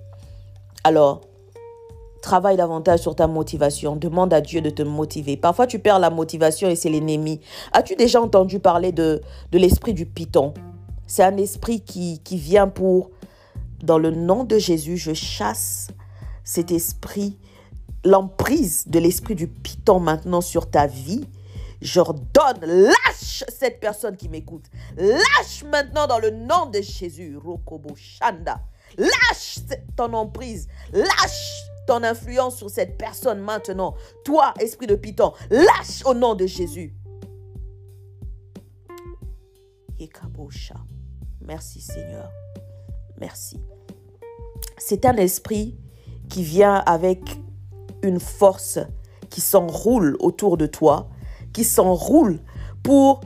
Alors, 0.82 1.20
travaille 2.22 2.56
davantage 2.56 3.00
sur 3.00 3.14
ta 3.14 3.26
motivation. 3.26 3.94
Demande 3.94 4.32
à 4.32 4.40
Dieu 4.40 4.60
de 4.62 4.70
te 4.70 4.82
motiver. 4.82 5.36
Parfois, 5.36 5.66
tu 5.66 5.78
perds 5.78 5.98
la 5.98 6.10
motivation 6.10 6.68
et 6.68 6.74
c'est 6.74 6.88
l'ennemi. 6.88 7.40
As-tu 7.72 7.94
déjà 7.94 8.22
entendu 8.22 8.58
parler 8.58 8.90
de, 8.90 9.20
de 9.52 9.58
l'esprit 9.58 9.92
du 9.92 10.06
python? 10.06 10.54
C'est 11.06 11.22
un 11.22 11.36
esprit 11.36 11.82
qui, 11.82 12.20
qui 12.24 12.38
vient 12.38 12.68
pour, 12.68 13.10
dans 13.82 13.98
le 13.98 14.10
nom 14.10 14.44
de 14.44 14.58
Jésus, 14.58 14.96
je 14.96 15.12
chasse 15.12 15.88
cet 16.42 16.70
esprit, 16.70 17.36
l'emprise 18.04 18.84
de 18.86 18.98
l'esprit 18.98 19.34
du 19.34 19.46
python 19.46 20.00
maintenant 20.00 20.40
sur 20.40 20.70
ta 20.70 20.86
vie. 20.86 21.24
J'ordonne, 21.82 22.64
lâche 22.64 23.44
cette 23.48 23.80
personne 23.80 24.16
qui 24.16 24.28
m'écoute. 24.28 24.66
Lâche 24.96 25.64
maintenant 25.64 26.06
dans 26.06 26.18
le 26.18 26.30
nom 26.30 26.66
de 26.66 26.80
Jésus. 26.80 27.36
Rokobo 27.36 27.94
Shanda. 27.96 28.60
Lâche 28.96 29.58
ton 29.96 30.12
emprise. 30.12 30.68
Lâche 30.92 31.64
ton 31.86 32.04
influence 32.04 32.56
sur 32.56 32.70
cette 32.70 32.96
personne 32.96 33.40
maintenant. 33.40 33.94
Toi, 34.24 34.54
esprit 34.60 34.86
de 34.86 34.94
Python, 34.94 35.32
lâche 35.50 36.04
au 36.04 36.14
nom 36.14 36.34
de 36.34 36.46
Jésus. 36.46 36.94
Merci 41.40 41.80
Seigneur. 41.80 42.30
Merci. 43.18 43.60
C'est 44.78 45.04
un 45.04 45.16
esprit 45.16 45.76
qui 46.28 46.42
vient 46.42 46.76
avec 46.86 47.20
une 48.02 48.20
force 48.20 48.78
qui 49.30 49.40
s'enroule 49.40 50.16
autour 50.20 50.56
de 50.56 50.66
toi, 50.66 51.08
qui 51.52 51.64
s'enroule 51.64 52.40
pour 52.82 53.20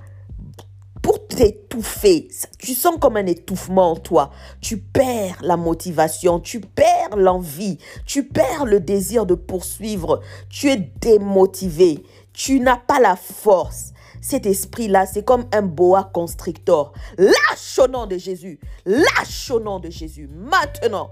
t'étouffer. 1.36 2.28
Tu 2.58 2.74
sens 2.74 2.96
comme 3.00 3.16
un 3.16 3.26
étouffement 3.26 3.92
en 3.92 3.96
toi. 3.96 4.30
Tu 4.60 4.78
perds 4.78 5.38
la 5.42 5.56
motivation, 5.56 6.40
tu 6.40 6.60
perds 6.60 7.16
l'envie, 7.16 7.78
tu 8.06 8.26
perds 8.26 8.64
le 8.64 8.80
désir 8.80 9.26
de 9.26 9.34
poursuivre. 9.34 10.20
Tu 10.48 10.70
es 10.70 10.76
démotivé. 11.00 12.02
Tu 12.32 12.60
n'as 12.60 12.78
pas 12.78 13.00
la 13.00 13.16
force. 13.16 13.92
Cet 14.20 14.46
esprit-là, 14.46 15.06
c'est 15.06 15.24
comme 15.24 15.44
un 15.52 15.62
boa 15.62 16.10
constrictor. 16.12 16.92
Lâche 17.18 17.78
au 17.78 17.86
nom 17.86 18.06
de 18.06 18.18
Jésus. 18.18 18.58
Lâche 18.84 19.50
au 19.50 19.60
nom 19.60 19.78
de 19.78 19.90
Jésus. 19.90 20.28
Maintenant. 20.28 21.10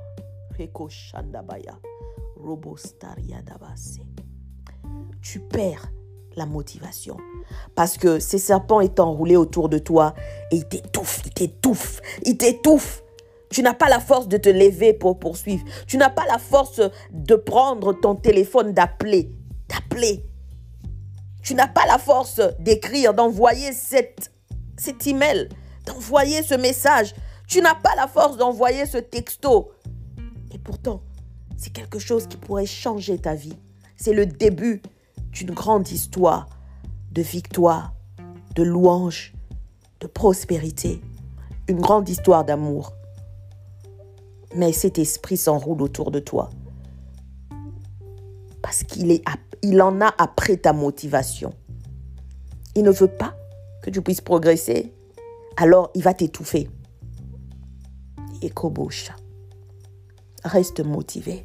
Tu 5.23 5.41
perds 5.41 5.93
la 6.37 6.47
motivation. 6.47 7.17
Parce 7.75 7.97
que 7.97 8.19
ces 8.19 8.39
serpents 8.39 8.81
est 8.81 9.01
enroulés 9.01 9.37
autour 9.37 9.69
de 9.69 9.79
toi 9.79 10.15
et 10.51 10.57
ils 10.57 10.69
t'étouffent, 10.69 11.23
ils 11.25 11.33
t'étouffent, 11.33 12.01
ils 12.25 12.37
t'étouffent. 12.37 13.03
Tu 13.51 13.63
n'as 13.63 13.75
pas 13.75 13.89
la 13.89 14.01
force 14.01 14.27
de 14.29 14.37
te 14.37 14.49
lever 14.49 14.93
pour 14.93 15.19
poursuivre. 15.19 15.65
Tu 15.87 15.97
n'as 15.97 16.11
pas 16.11 16.27
la 16.27 16.39
force 16.39 16.81
de 17.13 17.35
prendre 17.37 17.93
ton 17.93 18.17
téléphone, 18.17 18.73
d'appeler, 18.73 19.31
d'appeler. 19.69 20.25
Tu 21.43 21.55
n'as 21.55 21.69
pas 21.69 21.87
la 21.87 21.99
force 21.99 22.41
d'écrire, 22.59 23.15
d'envoyer 23.15 23.73
cette, 23.73 24.33
cet 24.77 25.07
email, 25.07 25.49
d'envoyer 25.87 26.43
ce 26.43 26.55
message. 26.55 27.15
Tu 27.47 27.61
n'as 27.61 27.75
pas 27.75 27.95
la 27.97 28.09
force 28.09 28.37
d'envoyer 28.39 28.87
ce 28.87 28.99
texto. 28.99 29.71
Et 30.53 30.59
pourtant, 30.59 31.03
c'est 31.57 31.73
quelque 31.73 31.99
chose 31.99 32.27
qui 32.27 32.37
pourrait 32.37 32.67
changer 32.67 33.19
ta 33.19 33.35
vie. 33.35 33.57
C'est 33.97 34.15
le 34.15 34.27
début 34.27 34.83
d'une 35.35 35.51
grande 35.51 35.91
histoire 35.91 36.49
de 37.13 37.23
victoire, 37.23 37.93
de 38.55 38.63
louange, 38.63 39.35
de 40.01 40.07
prospérité, 40.07 41.01
une 41.69 41.81
grande 41.81 42.09
histoire 42.09 42.45
d'amour. 42.45 42.93
Mais 44.57 44.73
cet 44.73 44.99
esprit 44.99 45.37
s'enroule 45.37 45.83
autour 45.83 46.11
de 46.11 46.19
toi 46.19 46.51
parce 48.63 48.83
qu'il 48.83 49.83
en 49.83 50.01
a 50.01 50.15
après 50.19 50.57
ta 50.57 50.73
motivation. 50.73 51.53
Il 52.75 52.83
ne 52.83 52.91
veut 52.91 53.09
pas 53.09 53.37
que 53.83 53.91
tu 53.91 54.01
puisses 54.01 54.23
progresser, 54.23 54.93
alors 55.57 55.91
il 55.95 56.03
va 56.03 56.15
t'étouffer. 56.15 56.71
Ekobosha. 58.43 59.15
Reste 60.45 60.81
motivé. 60.81 61.45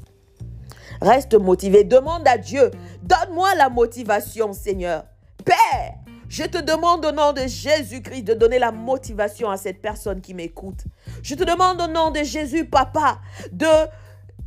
Reste 1.02 1.36
motivé. 1.36 1.84
Demande 1.84 2.28
à 2.28 2.38
Dieu. 2.38 2.72
Donne-moi 3.04 3.56
la 3.56 3.70
motivation, 3.70 4.54
Seigneur. 4.54 5.06
Père, 5.46 5.96
je 6.28 6.44
te 6.44 6.62
demande 6.62 7.06
au 7.06 7.12
nom 7.12 7.34
de 7.34 7.42
Jésus-Christ 7.48 8.24
de 8.24 8.34
donner 8.34 8.60
la 8.60 8.72
motivation 8.72 9.50
à 9.50 9.58
cette 9.58 9.82
personne 9.82 10.22
qui 10.22 10.34
m'écoute. 10.34 10.84
Je 11.24 11.36
te 11.36 11.44
demande 11.44 11.82
au 11.82 11.88
nom 11.88 12.12
de 12.12 12.24
Jésus, 12.24 12.66
Papa, 12.66 13.20
de 13.52 13.66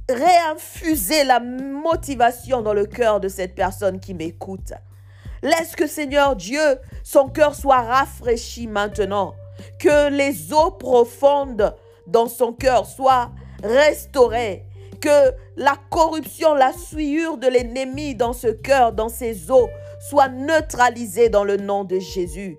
réinfuser 0.08 1.24
la 1.24 1.40
motivation 1.40 2.62
dans 2.62 2.74
le 2.74 2.86
cœur 2.86 3.20
de 3.20 3.28
cette 3.28 3.54
personne 3.54 3.98
qui 3.98 4.14
m'écoute. 4.14 4.72
Laisse 5.42 5.74
que 5.74 5.86
Seigneur 5.86 6.36
Dieu, 6.36 6.78
son 7.02 7.28
cœur 7.28 7.54
soit 7.54 7.80
rafraîchi 7.80 8.66
maintenant. 8.66 9.34
Que 9.78 10.08
les 10.08 10.52
eaux 10.52 10.70
profondes 10.70 11.74
dans 12.06 12.28
son 12.28 12.52
cœur 12.52 12.86
soient 12.86 13.32
restaurées 13.62 14.66
que 15.00 15.34
la 15.56 15.76
corruption, 15.90 16.54
la 16.54 16.72
souillure 16.72 17.38
de 17.38 17.46
l'ennemi 17.46 18.14
dans 18.14 18.32
ce 18.32 18.48
cœur, 18.48 18.92
dans 18.92 19.08
ses 19.08 19.50
os, 19.50 19.68
soit 20.00 20.28
neutralisée 20.28 21.28
dans 21.28 21.44
le 21.44 21.56
nom 21.56 21.84
de 21.84 21.98
Jésus 21.98 22.58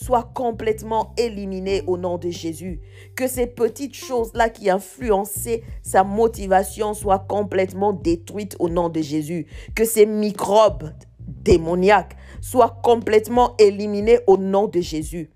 soit 0.00 0.30
complètement 0.32 1.12
éliminée 1.16 1.82
au 1.88 1.98
nom 1.98 2.18
de 2.18 2.30
Jésus. 2.30 2.80
Que 3.16 3.26
ces 3.26 3.48
petites 3.48 3.96
choses-là 3.96 4.48
qui 4.48 4.70
influençaient 4.70 5.64
sa 5.82 6.04
motivation 6.04 6.94
soient 6.94 7.18
complètement 7.18 7.92
détruites 7.92 8.54
au 8.60 8.68
nom 8.68 8.90
de 8.90 9.02
Jésus. 9.02 9.46
Que 9.74 9.84
ces 9.84 10.06
microbes 10.06 10.92
démoniaques 11.18 12.16
soient 12.40 12.78
complètement 12.84 13.56
éliminés 13.58 14.20
au 14.28 14.36
nom 14.36 14.68
de 14.68 14.80
Jésus. 14.80 15.30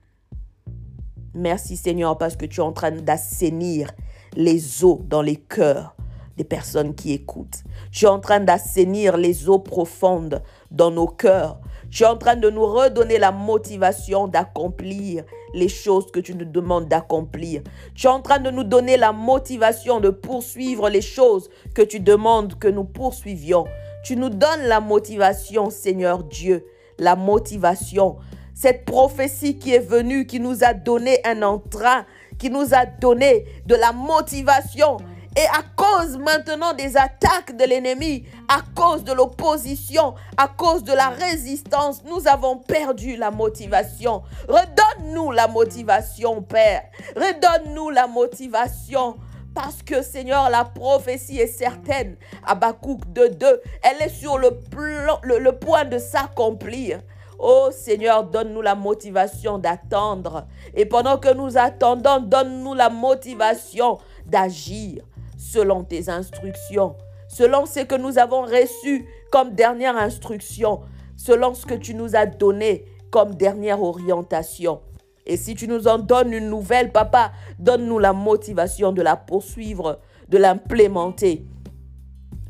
Merci 1.34 1.76
Seigneur 1.76 2.16
parce 2.16 2.36
que 2.36 2.46
tu 2.46 2.60
es 2.60 2.62
en 2.62 2.72
train 2.72 2.92
d'assainir 2.92 3.90
les 4.36 4.84
eaux 4.84 5.00
dans 5.08 5.22
les 5.22 5.36
cœurs 5.36 5.96
personnes 6.44 6.94
qui 6.94 7.12
écoutent. 7.12 7.62
Tu 7.90 8.04
es 8.04 8.08
en 8.08 8.20
train 8.20 8.40
d'assainir 8.40 9.16
les 9.16 9.48
eaux 9.48 9.58
profondes 9.58 10.42
dans 10.70 10.90
nos 10.90 11.06
cœurs. 11.06 11.60
Tu 11.90 12.04
es 12.04 12.06
en 12.06 12.16
train 12.16 12.36
de 12.36 12.48
nous 12.48 12.64
redonner 12.64 13.18
la 13.18 13.32
motivation 13.32 14.26
d'accomplir 14.26 15.24
les 15.54 15.68
choses 15.68 16.10
que 16.10 16.20
tu 16.20 16.34
nous 16.34 16.46
demandes 16.46 16.88
d'accomplir. 16.88 17.62
Tu 17.94 18.06
es 18.06 18.10
en 18.10 18.22
train 18.22 18.38
de 18.38 18.50
nous 18.50 18.64
donner 18.64 18.96
la 18.96 19.12
motivation 19.12 20.00
de 20.00 20.10
poursuivre 20.10 20.88
les 20.88 21.02
choses 21.02 21.50
que 21.74 21.82
tu 21.82 22.00
demandes 22.00 22.58
que 22.58 22.68
nous 22.68 22.84
poursuivions. 22.84 23.64
Tu 24.04 24.16
nous 24.16 24.30
donnes 24.30 24.62
la 24.64 24.80
motivation, 24.80 25.70
Seigneur 25.70 26.24
Dieu, 26.24 26.64
la 26.98 27.14
motivation. 27.14 28.16
Cette 28.54 28.84
prophétie 28.84 29.58
qui 29.58 29.74
est 29.74 29.86
venue, 29.86 30.26
qui 30.26 30.40
nous 30.40 30.64
a 30.64 30.74
donné 30.74 31.20
un 31.24 31.42
entrain, 31.42 32.06
qui 32.38 32.50
nous 32.50 32.74
a 32.74 32.86
donné 32.86 33.44
de 33.66 33.74
la 33.74 33.92
motivation 33.92 34.96
et 35.34 35.46
à 35.46 35.62
cause 35.76 36.18
maintenant 36.18 36.74
des 36.74 36.96
attaques 36.96 37.56
de 37.56 37.64
l'ennemi, 37.64 38.24
à 38.48 38.60
cause 38.74 39.02
de 39.02 39.12
l'opposition, 39.12 40.14
à 40.36 40.46
cause 40.48 40.84
de 40.84 40.92
la 40.92 41.08
résistance, 41.08 42.02
nous 42.04 42.28
avons 42.28 42.58
perdu 42.58 43.16
la 43.16 43.30
motivation. 43.30 44.22
Redonne-nous 44.46 45.30
la 45.30 45.48
motivation, 45.48 46.42
Père. 46.42 46.82
Redonne-nous 47.16 47.90
la 47.90 48.06
motivation. 48.06 49.16
Parce 49.54 49.82
que 49.82 50.02
Seigneur, 50.02 50.48
la 50.50 50.64
prophétie 50.64 51.38
est 51.38 51.46
certaine. 51.46 52.16
Habakkuk 52.46 53.00
2.2, 53.12 53.60
elle 53.82 54.02
est 54.02 54.08
sur 54.08 54.38
le 54.38 55.52
point 55.52 55.84
de 55.84 55.98
s'accomplir. 55.98 57.00
Oh 57.38 57.70
Seigneur, 57.70 58.24
donne-nous 58.24 58.62
la 58.62 58.74
motivation 58.74 59.58
d'attendre. 59.58 60.46
Et 60.74 60.86
pendant 60.86 61.18
que 61.18 61.34
nous 61.34 61.58
attendons, 61.58 62.20
donne-nous 62.20 62.74
la 62.74 62.88
motivation 62.88 63.98
d'agir 64.26 65.02
selon 65.42 65.82
tes 65.82 66.08
instructions, 66.08 66.94
selon 67.28 67.66
ce 67.66 67.80
que 67.80 67.96
nous 67.96 68.18
avons 68.18 68.42
reçu 68.42 69.06
comme 69.30 69.54
dernière 69.54 69.96
instruction, 69.96 70.80
selon 71.16 71.54
ce 71.54 71.66
que 71.66 71.74
tu 71.74 71.94
nous 71.94 72.14
as 72.14 72.26
donné 72.26 72.84
comme 73.10 73.34
dernière 73.34 73.82
orientation. 73.82 74.80
Et 75.26 75.36
si 75.36 75.54
tu 75.54 75.68
nous 75.68 75.88
en 75.88 75.98
donnes 75.98 76.32
une 76.32 76.48
nouvelle, 76.48 76.92
papa, 76.92 77.32
donne-nous 77.58 77.98
la 77.98 78.12
motivation 78.12 78.92
de 78.92 79.02
la 79.02 79.16
poursuivre, 79.16 80.00
de 80.28 80.38
l'implémenter. 80.38 81.46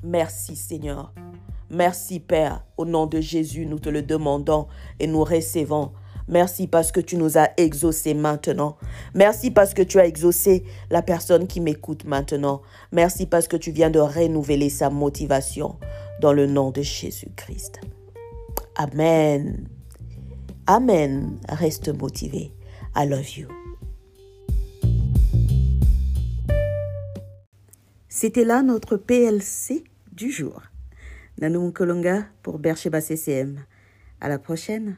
Merci 0.03 0.57
Seigneur. 0.57 1.12
Merci 1.70 2.20
Père. 2.20 2.64
Au 2.76 2.84
nom 2.84 3.07
de 3.07 3.20
Jésus, 3.20 3.66
nous 3.66 3.78
te 3.78 3.88
le 3.88 4.03
demandons 4.03 4.68
et 5.01 5.07
nous 5.07 5.24
recevons 5.24 5.93
Merci 6.29 6.66
parce 6.66 6.93
que 6.93 7.01
tu 7.01 7.16
nous 7.16 7.39
as 7.39 7.51
exaucés 7.57 8.14
maintenant. 8.14 8.77
Merci 9.14 9.51
parce 9.51 9.75
que 9.75 9.83
tu 9.83 9.99
as 9.99 10.07
exaucé 10.07 10.64
la 10.91 11.03
personne 11.03 11.47
qui 11.47 11.61
m'écoute 11.61 12.05
maintenant. 12.05 12.62
Merci 12.93 13.27
parce 13.27 13.49
que 13.49 13.57
tu 13.57 13.70
viens 13.70 13.91
de 13.91 13.99
renouveler 13.99 14.70
sa 14.70 14.91
motivation 14.91 15.77
dans 16.20 16.33
le 16.33 16.47
nom 16.47 16.70
de 16.70 16.83
Jésus-Christ. 16.83 17.81
Amen. 18.77 19.68
Amen. 20.66 21.39
Reste 21.49 21.89
motivé. 21.89 22.53
I 22.97 23.07
love 23.07 23.39
you. 23.39 23.49
C'était 28.09 28.45
là 28.45 28.62
notre 28.62 28.97
PLC 28.97 29.85
du 30.12 30.31
jour. 30.31 30.62
Nanou 31.41 31.73
Kolonga 31.73 32.27
pour 32.43 32.59
Bercheba 32.59 33.01
CCM. 33.01 33.64
À 34.20 34.29
la 34.29 34.39
prochaine. 34.39 34.97